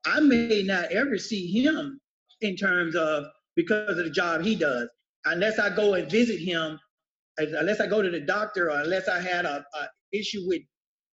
[0.07, 2.01] I may not ever see him
[2.41, 3.25] in terms of
[3.57, 4.89] because of the job he does.
[5.27, 6.79] Unless I go and visit him,
[7.37, 10.63] unless I go to the doctor or unless I had a, a issue with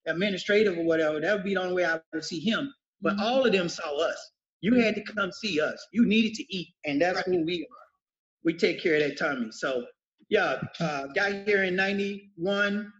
[0.05, 2.71] administrative or whatever, that would be the only way I would see him.
[3.01, 3.23] But mm-hmm.
[3.23, 4.31] all of them saw us.
[4.61, 5.85] You had to come see us.
[5.91, 7.25] You needed to eat, and that's right.
[7.25, 7.85] who we are.
[8.43, 9.51] We take care of that tummy.
[9.51, 9.85] So
[10.29, 12.91] yeah, uh, got here in '91.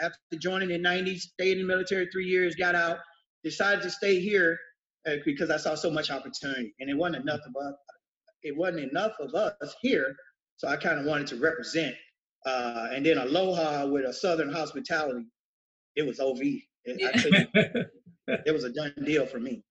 [0.00, 2.98] After joining in '90, stayed in the military three years, got out,
[3.44, 4.58] decided to stay here
[5.06, 7.74] uh, because I saw so much opportunity, and it wasn't enough of us.
[8.42, 10.14] It wasn't enough of us here,
[10.56, 11.94] so I kind of wanted to represent.
[12.44, 15.26] Uh, and then Aloha with a Southern hospitality,
[15.94, 16.38] it was OV.
[16.84, 17.86] It,
[18.26, 19.62] it was a done deal for me.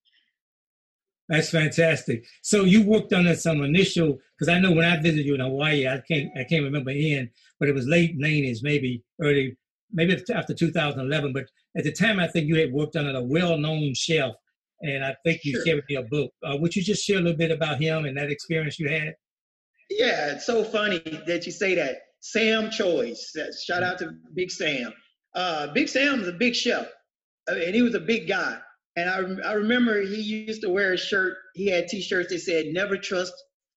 [1.32, 2.26] That's fantastic.
[2.42, 5.40] So you worked on that some initial because I know when I visited you in
[5.40, 9.56] Hawaii, I can't I can't remember in, but it was late '90s, maybe early,
[9.94, 11.32] maybe after 2011.
[11.32, 11.46] But
[11.78, 14.34] at the time, I think you had worked on a well-known chef,
[14.82, 15.66] and I think you sure.
[15.66, 16.34] shared with me a book.
[16.44, 19.16] Uh, would you just share a little bit about him and that experience you had?
[19.90, 22.02] Yeah, it's so funny that you say that.
[22.20, 23.34] Sam Choi's.
[23.66, 24.94] Shout out to Big Sam.
[25.34, 26.88] Uh, big Sam was a big chef,
[27.48, 28.60] and he was a big guy.
[28.96, 31.38] And I, I remember he used to wear a shirt.
[31.54, 33.34] He had T-shirts that said "Never trust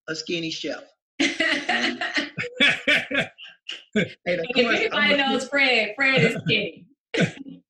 [0.08, 0.82] a skinny chef."
[3.94, 6.86] and of if anybody knows Fred, Fred is skinny.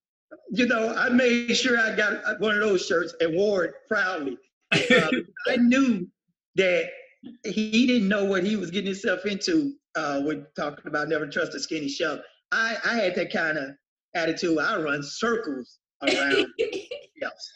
[0.51, 4.39] you know, I made sure I got one of those shirts and wore it proudly.
[4.73, 5.11] Uh,
[5.49, 6.09] I knew
[6.57, 6.91] that
[7.45, 11.55] he didn't know what he was getting himself into uh, when talking about never trust
[11.55, 12.21] a skinny chef.
[12.53, 13.71] I, I had that kind of
[14.15, 14.59] attitude.
[14.59, 16.47] I run circles around
[17.23, 17.53] else.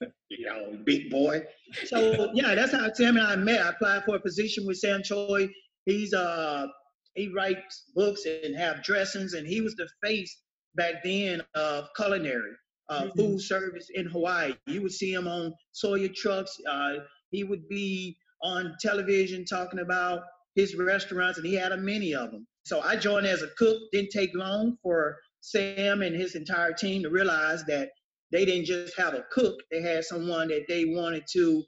[0.28, 1.42] you know, big boy.
[1.86, 3.60] So yeah, that's how Sam and I met.
[3.60, 5.48] I applied for a position with Sam Choi.
[5.84, 6.66] He's uh
[7.14, 10.42] he writes books and have dressings, and he was the face
[10.74, 12.52] back then of culinary,
[12.88, 13.18] uh, mm-hmm.
[13.18, 14.54] food service in Hawaii.
[14.66, 16.56] You would see him on Sawyer trucks.
[16.68, 16.94] Uh,
[17.30, 20.22] he would be on television talking about
[20.54, 22.46] his restaurants, and he had a many of them.
[22.64, 23.78] So I joined as a cook.
[23.92, 27.90] Didn't take long for Sam and his entire team to realize that
[28.32, 31.62] they didn't just have a cook, they had someone that they wanted to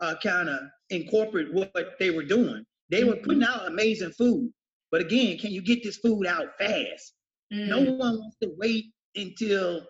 [0.00, 2.64] uh, kind of incorporate what they were doing.
[2.90, 4.52] They were putting out amazing food.
[4.90, 7.14] But again, can you get this food out fast?
[7.52, 7.68] Mm.
[7.68, 9.86] No one wants to wait until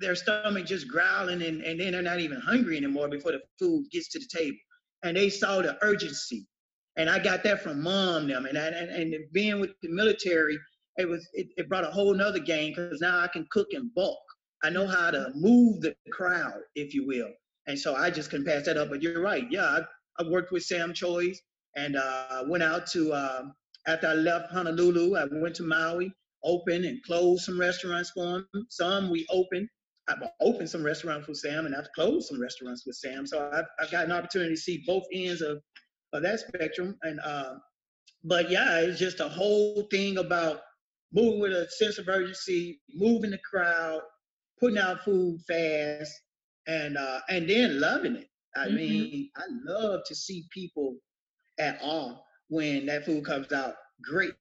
[0.00, 3.86] their stomach just growling and, and then they're not even hungry anymore before the food
[3.92, 4.56] gets to the table.
[5.02, 6.46] And they saw the urgency.
[6.96, 8.46] And I got that from mom them.
[8.46, 10.58] And, I, and, and being with the military,
[10.96, 13.90] it was it, it brought a whole nother game because now I can cook in
[13.94, 14.18] bulk.
[14.62, 17.30] I know how to move the crowd, if you will.
[17.66, 18.90] And so I just couldn't pass that up.
[18.90, 19.44] But you're right.
[19.50, 19.80] Yeah, I,
[20.18, 21.40] I worked with Sam Choi's
[21.76, 23.42] and uh, went out to, uh,
[23.86, 28.46] after I left Honolulu, I went to Maui, opened and closed some restaurants for him.
[28.68, 29.68] Some we opened.
[30.08, 33.26] I've opened some restaurants with Sam and I've closed some restaurants with Sam.
[33.26, 35.58] So I've, I've got an opportunity to see both ends of,
[36.12, 36.96] of that spectrum.
[37.02, 37.54] And uh,
[38.24, 40.60] but yeah, it's just a whole thing about
[41.12, 44.00] moving with a sense of urgency, moving the crowd,
[44.58, 46.12] putting out food fast,
[46.66, 48.28] and uh, and then loving it.
[48.56, 48.76] I mm-hmm.
[48.76, 50.96] mean, I love to see people
[51.58, 54.32] at all when that food comes out great,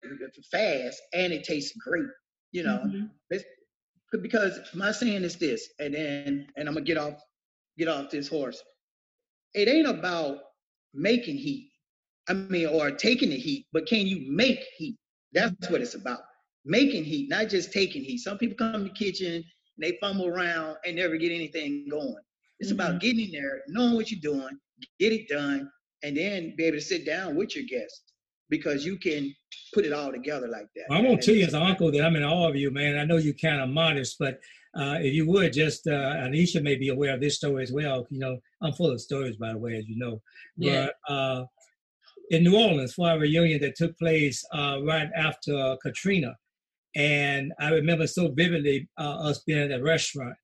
[0.51, 2.07] fast, and it tastes great.
[2.51, 4.17] You know, mm-hmm.
[4.21, 7.21] because my saying is this, and then and I'm gonna get off
[7.77, 8.61] get off this horse.
[9.53, 10.39] It ain't about
[10.93, 11.71] making heat.
[12.27, 14.97] I mean, or taking the heat, but can you make heat?
[15.33, 16.21] That's what it's about.
[16.63, 18.19] Making heat, not just taking heat.
[18.19, 19.43] Some people come to the kitchen
[19.77, 22.15] they fumble around and never get anything going.
[22.59, 22.79] It's mm-hmm.
[22.79, 24.57] about getting in there, knowing what you're doing,
[24.99, 25.69] get it done,
[26.03, 28.03] and then be able to sit down with your guests
[28.49, 29.33] because you can
[29.73, 30.85] put it all together like that.
[30.89, 32.97] Well, I won't tell you as an uncle that I'm in all of you, man.
[32.97, 34.39] I know you're kind of modest, but
[34.77, 38.05] uh, if you would just, uh, Anisha may be aware of this story as well.
[38.09, 40.21] You know, I'm full of stories, by the way, as you know.
[40.57, 40.87] Yeah.
[41.07, 41.45] But uh,
[42.29, 46.35] in New Orleans, for a reunion that took place uh, right after Katrina,
[46.95, 50.35] and I remember so vividly uh, us being at a restaurant,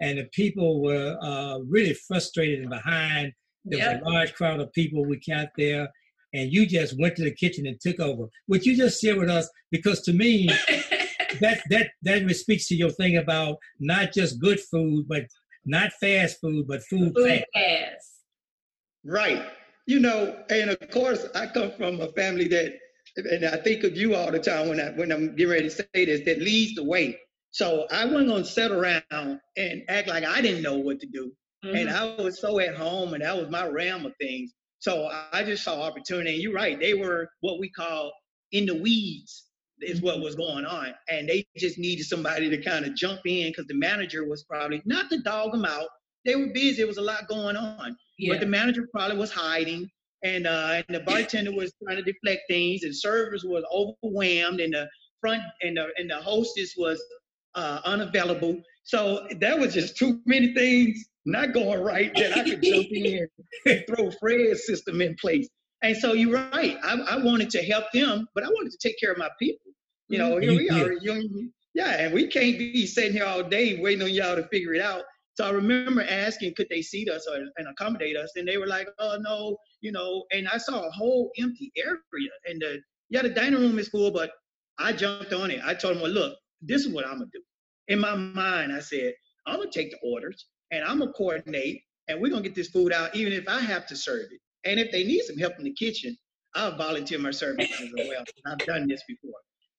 [0.00, 3.32] and the people were uh, really frustrated and behind.
[3.64, 4.00] There yep.
[4.00, 5.04] was a large crowd of people.
[5.04, 5.88] We got there,
[6.32, 8.26] and you just went to the kitchen and took over.
[8.48, 9.48] Would you just share with us?
[9.70, 10.48] Because to me,
[11.40, 15.26] that that that speaks to your thing about not just good food, but
[15.68, 17.44] not fast food, but food, Food fast.
[17.54, 18.14] fast.
[19.04, 19.44] Right.
[19.86, 22.74] You know, and of course, I come from a family that,
[23.26, 25.70] and I think of you all the time when I when I'm getting ready to
[25.70, 27.18] say this, that leads the way.
[27.50, 31.32] So I wasn't gonna sit around and act like I didn't know what to do.
[31.62, 31.92] And Mhm.
[31.92, 34.52] I was so at home, and that was my realm of things.
[34.78, 36.34] So I just saw opportunity.
[36.34, 38.12] And you're right; they were what we call
[38.52, 39.46] in the weeds,
[39.80, 43.50] is what was going on, and they just needed somebody to kind of jump in
[43.50, 45.88] because the manager was probably not to dog them out.
[46.24, 48.32] They were busy; there was a lot going on, yeah.
[48.32, 49.90] but the manager probably was hiding,
[50.22, 54.74] and uh, and the bartender was trying to deflect things, and servers was overwhelmed, and
[54.74, 54.88] the
[55.20, 57.02] front and the and the hostess was
[57.54, 58.60] uh, unavailable.
[58.84, 63.28] So that was just too many things not going right that I could jump in
[63.66, 65.48] and throw Fred's system in place.
[65.82, 66.76] And so you're right.
[66.82, 69.66] I, I wanted to help them, but I wanted to take care of my people.
[70.08, 73.78] You know, here we are, young, yeah, and we can't be sitting here all day
[73.78, 75.02] waiting on y'all to figure it out.
[75.34, 78.32] So I remember asking, could they seat us or, and accommodate us?
[78.36, 80.24] And they were like, oh no, you know.
[80.32, 84.10] And I saw a whole empty area, and the yeah, the dining room is full,
[84.10, 84.30] but
[84.78, 85.60] I jumped on it.
[85.64, 87.42] I told them, well, look, this is what I'm gonna do.
[87.88, 89.14] In my mind, I said,
[89.46, 92.92] I'm gonna take the orders and I'm gonna coordinate, and we're gonna get this food
[92.92, 94.40] out, even if I have to serve it.
[94.64, 96.16] And if they need some help in the kitchen,
[96.54, 98.24] I'll volunteer my services as well.
[98.46, 99.32] I've done this before.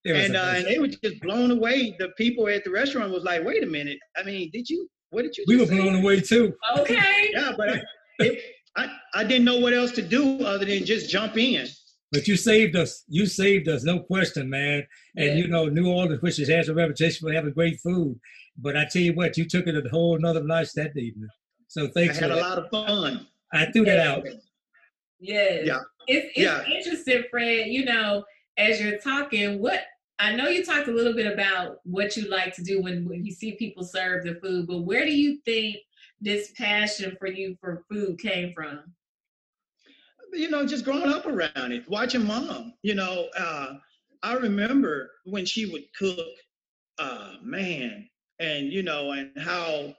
[0.06, 1.96] And, uh, and they were just blown away.
[2.00, 4.00] The people at the restaurant was like, "Wait a minute!
[4.16, 4.88] I mean, did you?
[5.10, 6.54] What did you?" we were say?" blown away too.
[6.78, 7.32] Okay.
[7.34, 7.82] Yeah, but I,
[8.20, 8.42] it,
[8.78, 11.68] I I didn't know what else to do other than just jump in.
[12.12, 13.04] But you saved us.
[13.08, 14.86] You saved us, no question, man.
[15.16, 15.36] And Yeah.
[15.36, 18.20] you know, New Orleans, which has a reputation for having great food.
[18.58, 21.30] But I tell you what, you took it a whole nother notch that evening.
[21.68, 22.42] So I thanks for had a that.
[22.42, 23.28] lot of fun.
[23.54, 24.26] I threw that out.
[25.20, 25.66] Yes.
[25.66, 25.80] Yeah.
[26.08, 26.66] It's it's Yeah.
[26.66, 27.68] interesting, Fred.
[27.68, 28.24] You know,
[28.58, 29.84] as you're talking, what
[30.18, 33.24] I know you talked a little bit about what you like to do when, when
[33.26, 35.78] you see people serve the food, but where do you think
[36.22, 38.94] this passion for you for food came from?
[40.34, 43.74] you know, just growing up around it, watching mom, you know, uh,
[44.22, 46.28] I remember when she would cook,
[46.98, 49.96] uh, man, and you know, and how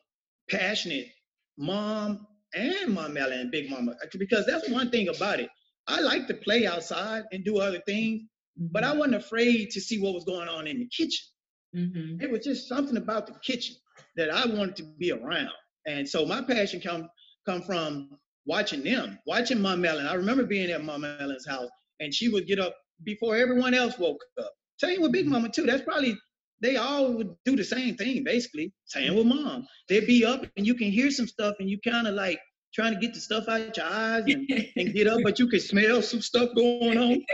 [0.51, 1.09] passionate
[1.57, 5.49] mom and mom Ellen and Big Mama, because that's one thing about it.
[5.87, 8.23] I like to play outside and do other things,
[8.57, 11.27] but I wasn't afraid to see what was going on in the kitchen.
[11.75, 12.21] Mm-hmm.
[12.21, 13.77] It was just something about the kitchen
[14.17, 15.51] that I wanted to be around.
[15.87, 17.09] And so my passion come
[17.47, 18.11] come from
[18.47, 20.07] watching them, watching Mom Ellen.
[20.07, 21.69] I remember being at Mom Ellen's house
[22.01, 24.53] and she would get up before everyone else woke up.
[24.79, 25.67] Same with Big Mama too.
[25.67, 26.17] That's probably
[26.61, 28.73] they all would do the same thing basically.
[28.85, 29.67] Same with mom.
[29.89, 32.39] They'd be up and you can hear some stuff and you kind of like
[32.75, 35.63] trying to get the stuff out your eyes and, and get up, but you could
[35.63, 37.25] smell some stuff going on.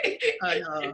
[0.42, 0.92] And, uh,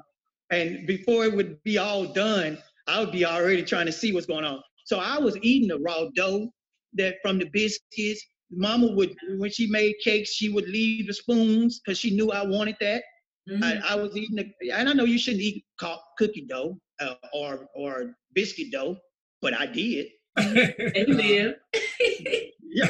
[0.50, 4.26] and before it would be all done, I would be already trying to see what's
[4.26, 4.62] going on.
[4.84, 6.52] So I was eating the raw dough
[6.94, 8.24] that from the biscuits.
[8.54, 12.44] Mama would, when she made cakes, she would leave the spoons because she knew I
[12.44, 13.02] wanted that.
[13.48, 13.62] Mhm.
[13.62, 17.14] I, I was eating the, and I know you shouldn't eat co- cookie dough uh,
[17.32, 18.96] or or biscuit dough,
[19.40, 20.06] but I did.
[20.36, 21.54] And you live.
[22.74, 22.86] Yeah,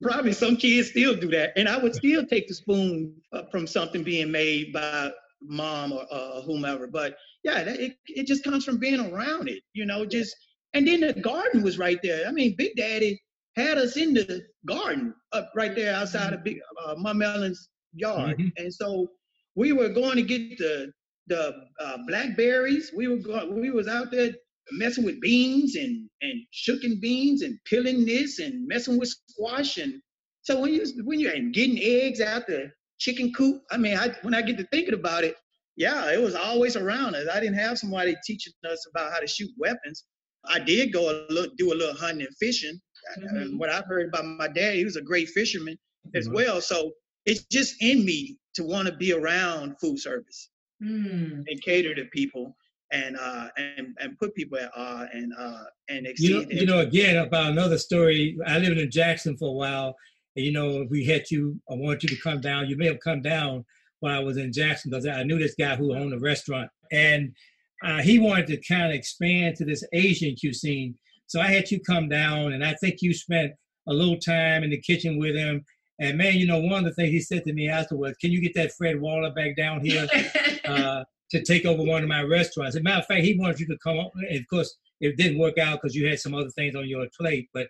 [0.00, 3.66] probably some kids still do that, and I would still take the spoon uh, from
[3.66, 5.10] something being made by
[5.42, 6.86] mom or uh, whomever.
[6.86, 10.06] But yeah, that, it it just comes from being around it, you know.
[10.06, 10.34] Just
[10.72, 12.26] and then the garden was right there.
[12.26, 13.20] I mean, Big Daddy
[13.58, 18.38] had us in the garden up right there outside of Big uh, Mom Ellen's yard,
[18.38, 18.52] Mhm.
[18.56, 19.10] and so
[19.54, 20.92] we were going to get the
[21.26, 22.90] the uh, blackberries.
[22.96, 23.60] We were going.
[23.60, 24.32] We was out there
[24.72, 30.00] messing with beans and and shooking beans and peeling this and messing with squash and
[30.42, 33.62] so when you when you're getting eggs out the chicken coop.
[33.70, 35.36] I mean, I when I get to thinking about it,
[35.76, 37.28] yeah, it was always around us.
[37.32, 40.04] I didn't have somebody teaching us about how to shoot weapons.
[40.46, 42.80] I did go a little, do a little hunting and fishing.
[43.16, 43.40] Mhm.
[43.42, 45.78] And what I've heard about my dad, he was a great fisherman
[46.14, 46.34] as Mhm.
[46.34, 46.60] well.
[46.60, 46.92] So
[47.26, 50.50] it's just in me to want to be around food service
[50.82, 51.44] Mm.
[51.48, 52.56] and cater to people
[52.90, 56.66] and uh and and put people at awe and uh and exceed You know, you
[56.66, 58.38] know, again about another story.
[58.46, 59.96] I lived in Jackson for a while,
[60.36, 61.60] and you know, we had you.
[61.70, 62.68] I want you to come down.
[62.68, 63.66] You may have come down
[64.00, 67.34] while I was in Jackson because I knew this guy who owned a restaurant, and
[67.82, 70.96] uh, he wanted to kind of expand to this Asian cuisine.
[71.28, 73.52] So I had you come down, and I think you spent
[73.86, 75.64] a little time in the kitchen with him.
[76.00, 78.40] And man, you know, one of the things he said to me afterwards, "Can you
[78.40, 80.06] get that Fred Waller back down here?"
[80.64, 82.74] uh, to take over one of my restaurants.
[82.74, 84.12] As a matter of fact, he wanted you to come up.
[84.14, 87.06] And of course, it didn't work out because you had some other things on your
[87.18, 87.48] plate.
[87.52, 87.68] But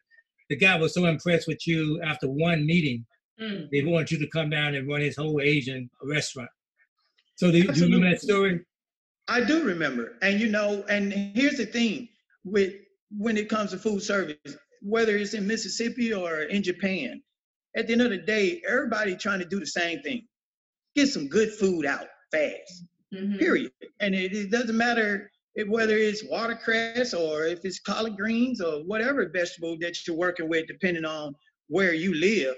[0.49, 3.05] the guy was so impressed with you after one meeting,
[3.41, 3.71] Mm.
[3.71, 6.51] they wanted you to come down and run his whole Asian restaurant.
[7.37, 8.61] So do you, do you remember that story?
[9.29, 10.17] I do remember.
[10.23, 12.09] And you know, and here's the thing
[12.45, 12.75] with
[13.17, 14.37] when it comes to food service,
[14.83, 17.23] whether it's in Mississippi or in Japan,
[17.77, 20.27] at the end of the day, everybody trying to do the same thing.
[20.97, 22.85] Get some good food out fast.
[23.15, 23.39] Mm-hmm.
[23.39, 23.73] Period.
[24.01, 28.85] And it, it doesn't matter if, whether it's watercress or if it's collard greens or
[28.85, 31.35] whatever vegetable that you're working with, depending on
[31.69, 32.57] where you live.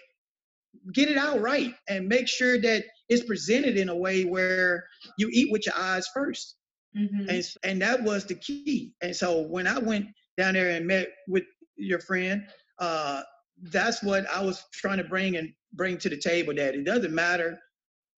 [0.92, 4.84] Get it out right and make sure that it's presented in a way where
[5.18, 6.53] you eat with your eyes 1st
[6.96, 7.28] mm-hmm.
[7.28, 8.92] And, and that was the key.
[9.03, 10.07] And so when I went
[10.37, 11.45] down there and met with
[11.76, 12.47] your friend,
[12.78, 13.22] uh,
[13.62, 16.55] that's what I was trying to bring and bring to the table.
[16.55, 17.59] That it doesn't matter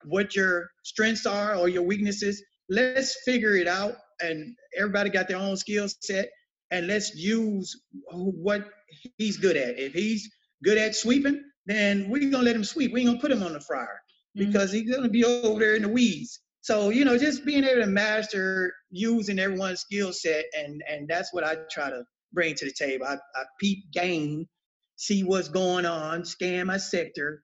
[0.05, 2.43] what your strengths are or your weaknesses.
[2.69, 6.29] Let's figure it out, and everybody got their own skill set,
[6.71, 7.75] and let's use
[8.11, 8.69] what
[9.17, 9.77] he's good at.
[9.77, 10.29] If he's
[10.63, 12.93] good at sweeping, then we're gonna let him sweep.
[12.93, 13.99] We ain't gonna put him on the fryer
[14.37, 14.47] mm-hmm.
[14.47, 16.39] because he's gonna be over there in the weeds.
[16.63, 21.33] So you know, just being able to master using everyone's skill set, and and that's
[21.33, 23.05] what I try to bring to the table.
[23.05, 24.47] I, I peep game,
[24.95, 27.43] see what's going on, scan my sector,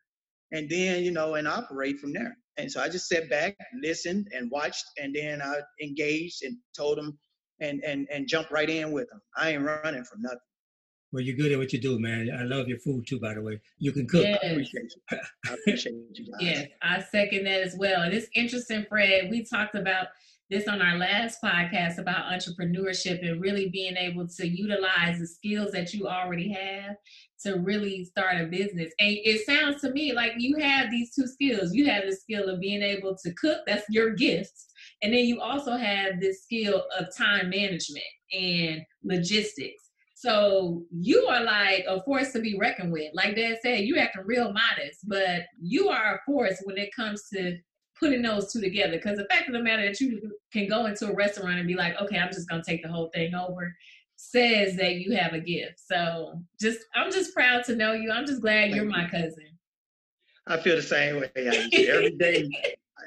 [0.53, 2.37] and then you know, and operate from there.
[2.57, 6.97] And so I just sat back, listened, and watched, and then I engaged and told
[6.97, 7.19] them,
[7.59, 9.21] and and and jumped right in with them.
[9.35, 10.39] I ain't running from nothing.
[11.11, 12.29] Well, you're good at what you do, man.
[12.37, 13.59] I love your food too, by the way.
[13.79, 14.23] You can cook.
[14.23, 14.39] Yes.
[14.43, 15.17] I appreciate you.
[15.47, 16.41] I appreciate you guys.
[16.41, 18.03] yes, I second that as well.
[18.03, 19.29] And it's interesting, Fred.
[19.31, 20.07] We talked about
[20.49, 25.71] this on our last podcast about entrepreneurship and really being able to utilize the skills
[25.71, 26.95] that you already have
[27.43, 28.91] to really start a business.
[28.99, 31.73] And it sounds to me like you have these two skills.
[31.73, 34.53] You have the skill of being able to cook, that's your gift.
[35.03, 38.03] And then you also have this skill of time management
[38.33, 39.88] and logistics.
[40.19, 43.09] So you are like a force to be reckoned with.
[43.13, 47.29] Like Dad said, you acting real modest, but you are a force when it comes
[47.33, 47.57] to
[47.97, 48.97] putting those two together.
[48.97, 51.75] Because the fact of the matter that you can go into a restaurant and be
[51.75, 53.73] like, okay, I'm just gonna take the whole thing over,
[54.17, 55.79] says that you have a gift.
[55.79, 58.11] So just I'm just proud to know you.
[58.11, 59.57] I'm just glad you're my cousin.
[60.47, 61.31] I feel the same way.
[61.37, 62.49] Every day,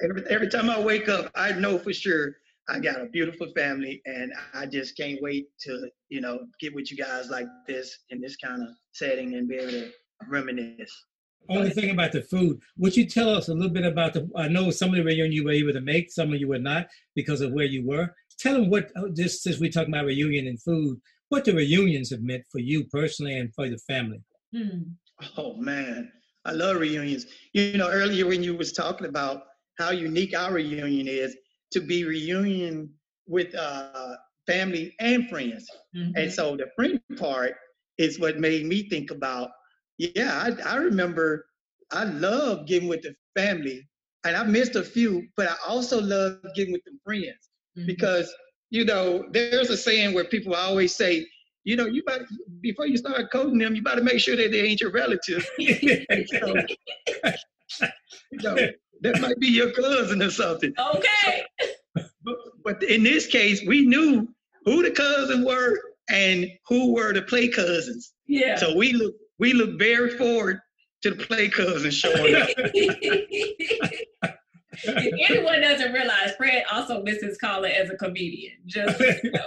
[0.02, 2.36] every, every time I wake up, I know for sure
[2.68, 6.90] I got a beautiful family, and I just can't wait to you know get with
[6.90, 9.90] you guys like this in this kind of setting and be able to
[10.28, 11.04] reminisce.
[11.48, 14.28] Only thing about the food, would you tell us a little bit about the?
[14.36, 16.58] I know some of the reunion you were able to make, some of you were
[16.58, 16.86] not
[17.16, 18.14] because of where you were.
[18.38, 21.00] Tell them what just since we talk about reunion and food,
[21.30, 24.20] what the reunions have meant for you personally and for the family.
[24.54, 24.82] Hmm.
[25.36, 26.12] Oh man,
[26.44, 27.26] I love reunions.
[27.52, 29.44] You know, earlier when you was talking about
[29.78, 31.36] how unique our reunion is,
[31.72, 32.90] to be reunion
[33.26, 34.16] with uh,
[34.46, 35.68] family and friends.
[35.96, 36.16] Mm-hmm.
[36.16, 37.54] And so the friend part
[37.98, 39.50] is what made me think about,
[39.98, 41.46] yeah, I, I remember
[41.92, 43.86] I love getting with the family
[44.24, 47.86] and I missed a few, but I also love getting with the friends mm-hmm.
[47.86, 48.32] because,
[48.70, 51.26] you know, there's a saying where people always say,
[51.64, 52.26] you know, you better
[52.60, 55.46] before you start coding them, you better make sure that they ain't your relatives.
[55.58, 56.54] so,
[58.30, 58.56] you know,
[59.02, 60.72] that might be your cousin or something.
[60.78, 61.44] Okay.
[61.94, 64.28] But, but in this case, we knew
[64.64, 65.76] who the cousins were
[66.10, 68.12] and who were the play cousins.
[68.26, 68.56] Yeah.
[68.56, 70.60] So we look we look very forward
[71.02, 72.48] to the play cousins showing up.
[74.84, 78.54] if anyone doesn't realize, Fred also misses Carla as a comedian.
[78.66, 79.44] Just you know.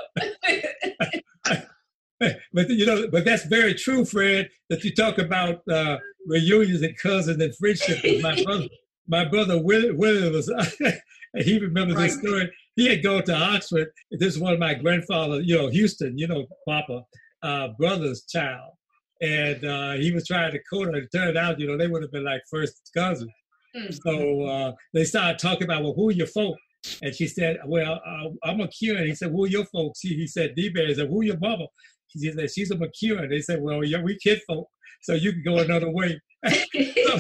[2.54, 4.50] but you know, but that's very true, Fred.
[4.70, 5.98] That you talk about uh,
[6.28, 8.04] reunions and cousins and friendship.
[8.04, 8.68] With my brother,
[9.08, 10.52] my brother William, was,
[11.38, 12.10] he remembers right.
[12.10, 12.52] this story.
[12.76, 13.90] He had gone to Oxford.
[14.12, 17.04] This is one of my grandfather, you know, Houston, you know, Papa,
[17.44, 18.74] uh, brother's child.
[19.22, 21.02] And uh, he was trying to court her.
[21.02, 23.32] It turned out, you know, they would have been like first cousins.
[23.76, 23.94] Mm-hmm.
[24.06, 26.60] So uh, they started talking about, well, who are your folks?
[27.02, 29.06] And she said, well, uh, I'm a McEwen.
[29.06, 30.02] He said, who are your folks?
[30.02, 30.88] He, he said, D-Bear.
[30.88, 31.66] He said, who are your mama?
[32.10, 33.30] She said, she's a McEwen.
[33.30, 34.68] They said, well, yeah, we kid folk,
[35.02, 36.20] so you can go another way.
[36.48, 37.20] so,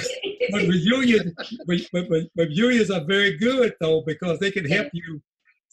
[0.52, 1.32] but reunions,
[1.66, 5.22] but, but, but, but reunions are very good though because they can help you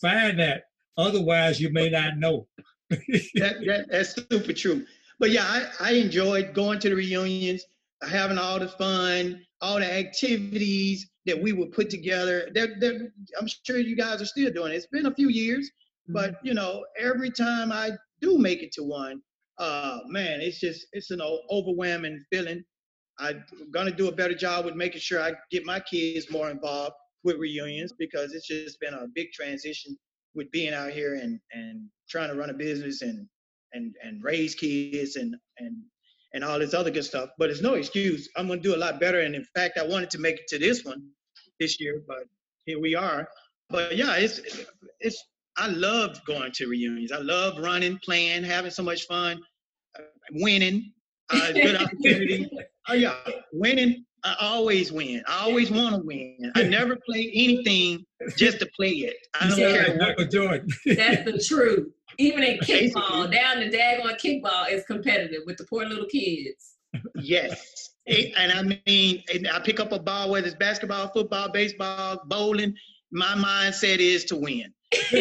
[0.01, 0.65] find that.
[0.99, 2.47] Otherwise, you may not know.
[2.91, 4.85] that, that, that's super true.
[5.19, 7.65] But yeah, I, I enjoyed going to the reunions,
[8.03, 12.49] having all the fun, all the activities that we would put together.
[12.53, 14.77] They're, they're, I'm sure you guys are still doing it.
[14.77, 15.71] It's been a few years,
[16.09, 16.49] but mm-hmm.
[16.49, 19.23] you know, every time I do make it to one,
[19.59, 21.21] uh, man, it's just it's an
[21.51, 22.65] overwhelming feeling
[23.19, 26.95] I'm gonna do a better job with making sure I get my kids more involved
[27.25, 29.97] with reunions because it's just been a big transition
[30.35, 33.27] with being out here and and trying to run a business and
[33.73, 35.77] and and raise kids and and
[36.35, 37.31] and all this other good stuff.
[37.39, 38.29] But it's no excuse.
[38.37, 39.21] I'm gonna do a lot better.
[39.21, 41.09] And in fact, I wanted to make it to this one
[41.61, 42.25] this year, but
[42.67, 43.29] here we are.
[43.69, 44.41] But yeah, it's
[45.01, 45.23] it's
[45.57, 47.13] I loved going to reunions.
[47.13, 49.41] I love running, playing, having so much fun,
[49.99, 50.03] uh,
[50.33, 50.93] winning.
[51.33, 52.51] Uh, good opportunity.
[52.89, 53.15] Oh yeah,
[53.53, 54.05] winning.
[54.25, 55.23] I always win.
[55.27, 56.53] I always want to win.
[56.55, 58.05] I never play anything
[58.37, 59.17] just to play it.
[59.41, 60.09] I don't Yeah, care what.
[60.09, 60.69] Michael Jordan.
[60.87, 61.89] That's the truth.
[62.19, 66.75] Even in kickball, down the daggone kickball is competitive with the poor little kids.
[67.17, 67.89] Yes.
[68.07, 72.21] It- and I mean, and I pick up a ball, whether it's basketball, football, baseball,
[72.27, 72.75] bowling.
[73.13, 74.73] My mindset is to win.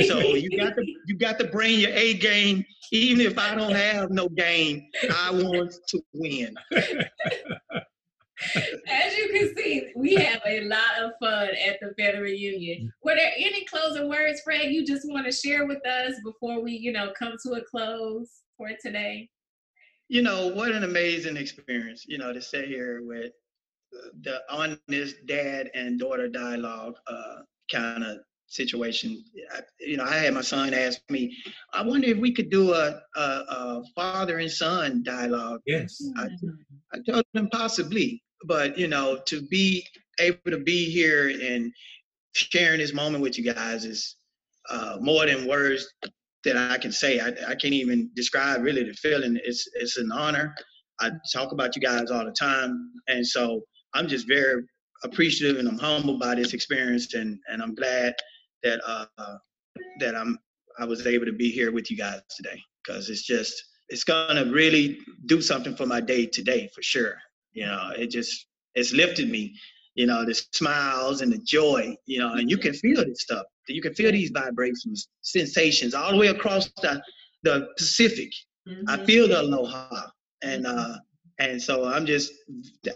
[0.08, 3.74] So you got to you got to bring your A game, even if I don't
[3.74, 4.88] have no game.
[5.14, 6.56] I want to win.
[8.88, 12.92] As you can see, we have a lot of fun at the family union.
[13.04, 16.72] Were there any closing words, Fred, you just want to share with us before we,
[16.72, 19.30] you know, come to a close for today?
[20.10, 22.06] You know what an amazing experience.
[22.08, 23.32] You know to sit here with
[24.22, 27.42] the honest dad and daughter dialogue uh,
[27.72, 28.18] kind of
[28.48, 29.24] situation.
[29.80, 31.36] You know, I had my son ask me,
[31.74, 35.62] I wonder if we could do a, a, a father and son dialogue.
[35.66, 36.02] Yes.
[36.18, 36.28] I,
[36.94, 39.86] I told him possibly, but you know, to be
[40.20, 41.72] able to be here and
[42.34, 44.16] sharing this moment with you guys is
[44.70, 45.88] uh, more than words
[46.44, 47.20] that I can say.
[47.20, 49.40] I, I can't even describe really the feeling.
[49.44, 50.54] It's it's an honor.
[51.00, 53.62] I talk about you guys all the time, and so
[53.94, 54.64] I'm just very
[55.04, 58.14] appreciative and I'm humbled by this experience, and and I'm glad
[58.64, 59.06] that uh,
[60.00, 60.40] that I'm
[60.80, 64.46] I was able to be here with you guys today because it's just it's gonna
[64.46, 67.16] really do something for my day today for sure.
[67.54, 68.46] You know, it just
[68.76, 69.56] it's lifted me.
[69.96, 71.96] You know, the smiles and the joy.
[72.06, 73.46] You know, and you can feel this stuff.
[73.68, 77.02] You can feel these vibrations, sensations all the way across the
[77.44, 78.32] the Pacific.
[78.88, 79.06] I Mhm.
[79.06, 80.08] feel the aloha,
[80.44, 80.98] and uh,
[81.50, 82.32] and so I'm just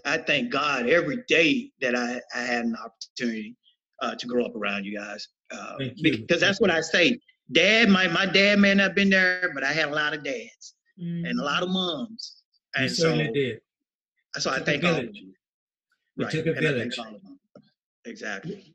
[0.05, 3.55] I thank God every day that I I had an opportunity
[4.01, 5.93] uh, to grow up around you guys uh, you.
[6.03, 7.19] because that's what I say.
[7.51, 10.23] Dad, my my dad may not have been there, but I had a lot of
[10.23, 11.29] dads Mhm.
[11.29, 12.37] and a lot of moms,
[12.77, 13.59] You and so certainly did.
[14.37, 15.17] so I thank all of village.
[15.17, 15.33] you.
[16.25, 16.97] It took a and village.
[16.97, 17.39] all of them.
[18.05, 18.73] Exactly.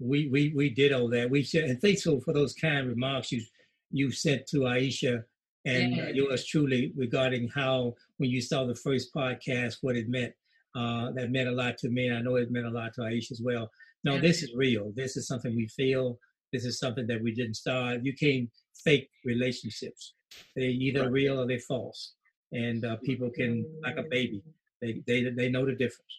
[0.00, 1.28] we we we did all that.
[1.28, 3.42] We said and thanks for, for those kind remarks you
[3.90, 5.24] you said to Aisha
[5.64, 6.08] and Yeah.
[6.10, 10.32] yours truly regarding how when you saw the first podcast what it meant.
[10.76, 12.12] Uh, that meant a lot to me.
[12.12, 13.70] I know it meant a lot to Aisha as well.
[14.04, 14.20] No, Yeah.
[14.20, 14.92] this is real.
[14.94, 16.18] This is something we feel.
[16.52, 18.04] This is something that we didn't start.
[18.04, 18.48] You can't
[18.84, 20.14] fake relationships.
[20.54, 21.10] They're either Right.
[21.12, 22.14] real or they're false.
[22.52, 24.42] And uh, people can like a baby.
[24.80, 26.14] They they they know the difference.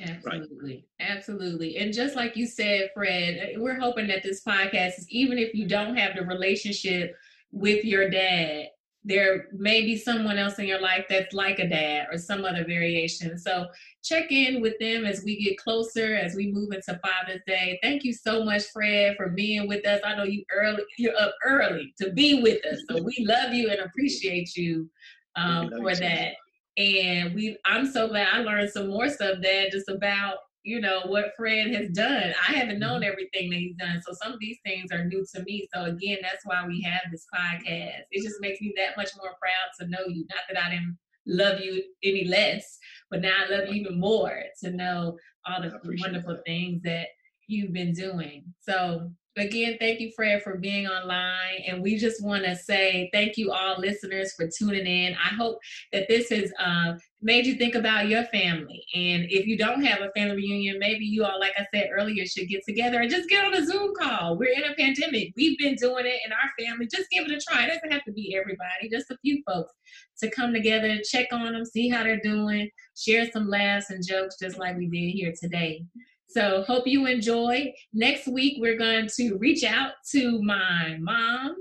[0.00, 0.86] Absolutely.
[1.00, 1.76] Absolutely.
[1.78, 5.52] And just like you said, Fred, eh, we're hoping that this podcast is even if
[5.54, 7.14] you don't have the relationship
[7.52, 8.68] with your dad,
[9.02, 12.64] there may be someone else in your life that's like a dad or some other
[12.64, 13.38] variation.
[13.38, 13.66] So
[14.02, 17.78] check in with them as we get closer, as we move into Father's Day.
[17.82, 20.00] Thank you so much, Fred, for being with us.
[20.04, 22.82] I know you early you're up early to be with us.
[22.90, 24.90] So we love you and appreciate you
[25.36, 26.00] um, for you too.
[26.00, 26.32] that
[26.76, 31.02] and we i'm so glad i learned some more stuff there just about you know
[31.06, 32.34] what fred has done.
[32.48, 34.00] I haven't known everything that he's done.
[34.02, 35.68] So some of these things are new to me.
[35.74, 38.02] So again that's why we have this podcast.
[38.10, 40.26] It just makes me that much more proud to know you.
[40.28, 42.78] Not that i didn't love you any less
[43.10, 46.44] but now i love you even more to know all the wonderful that.
[46.46, 47.08] things that
[47.46, 48.44] you've been doing.
[48.60, 51.62] So again thank you fred for being online.
[51.66, 55.14] And we just want to say thank you all listeners for tuning in.
[55.14, 55.58] I hope
[55.92, 58.84] that this has uh, made you think about your family.
[58.94, 62.24] And if you don't have a family reunion, maybe you all, like I said earlier,
[62.24, 64.38] should get together and just get on a Zoom call.
[64.38, 65.32] We're in a pandemic.
[65.36, 66.88] We've been doing it in our family.
[66.90, 67.64] Just give it a try.
[67.64, 69.72] It doesn't have to be everybody, just a few folks
[70.20, 74.36] to come together, check on them, see how they're doing, share some laughs and jokes,
[74.40, 75.84] just like we did here today.
[76.28, 77.72] So, hope you enjoy.
[77.92, 81.56] Next week, we're going to reach out to my mom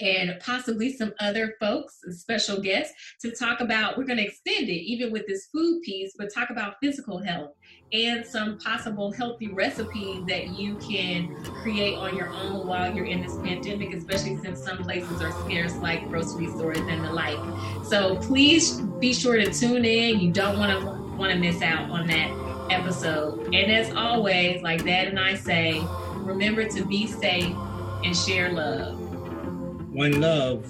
[0.00, 3.96] and possibly some other folks, special guests, to talk about.
[3.96, 7.52] We're going to extend it even with this food piece, but talk about physical health
[7.92, 13.20] and some possible healthy recipes that you can create on your own while you're in
[13.20, 17.38] this pandemic, especially since some places are scarce, like grocery stores and the like.
[17.84, 20.20] So please be sure to tune in.
[20.20, 22.30] You don't want to want to miss out on that
[22.70, 23.52] episode.
[23.52, 25.82] And as always, like Dad and I say,
[26.14, 27.54] remember to be safe
[28.04, 29.09] and share love.
[30.00, 30.64] One love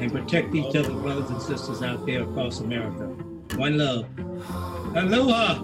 [0.00, 3.06] and protect each other, brothers and sisters out there across America.
[3.56, 4.06] One love.
[4.94, 5.58] Aloha.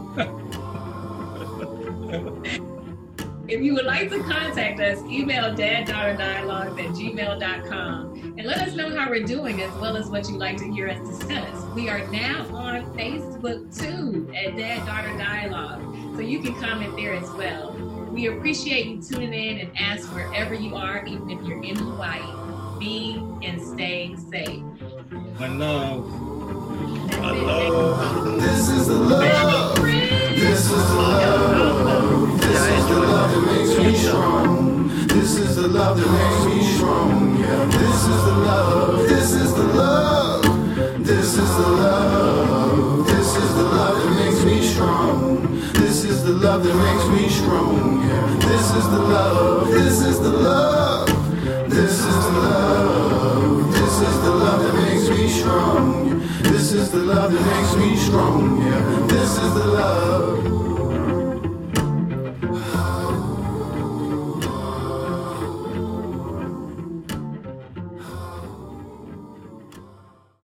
[3.49, 8.97] If you would like to contact us, email daddaughterdialogues at gmail.com and let us know
[8.97, 11.64] how we're doing as well as what you'd like to hear us discuss.
[11.74, 16.16] We are now on Facebook too at Dad Daughter Dialogue.
[16.16, 17.91] So you can comment there as well.
[18.13, 22.21] We appreciate you tuning in and ask wherever you are, even if you're in Hawaii.
[22.79, 24.63] Be and stay safe.
[25.39, 26.05] One love.
[27.11, 27.43] That's it.
[27.43, 28.41] love.
[28.43, 29.77] This is the love.
[29.83, 32.39] This is the love.
[32.39, 34.89] This is the love that makes me strong.
[35.09, 37.39] This is the love that makes me strong.
[37.39, 39.09] Yeah, this is the love.
[39.09, 41.05] This is the love.
[41.07, 42.62] This is the love.
[44.63, 45.61] Strong.
[45.73, 48.03] This is the love that makes me strong.
[48.09, 49.69] Yeah, this is the love.
[49.69, 51.09] This is the love.
[51.69, 53.73] This is the love.
[53.73, 56.21] This is the love that makes me strong.
[56.43, 58.63] This is the love that makes me strong.
[58.63, 60.72] Yeah, this is the love.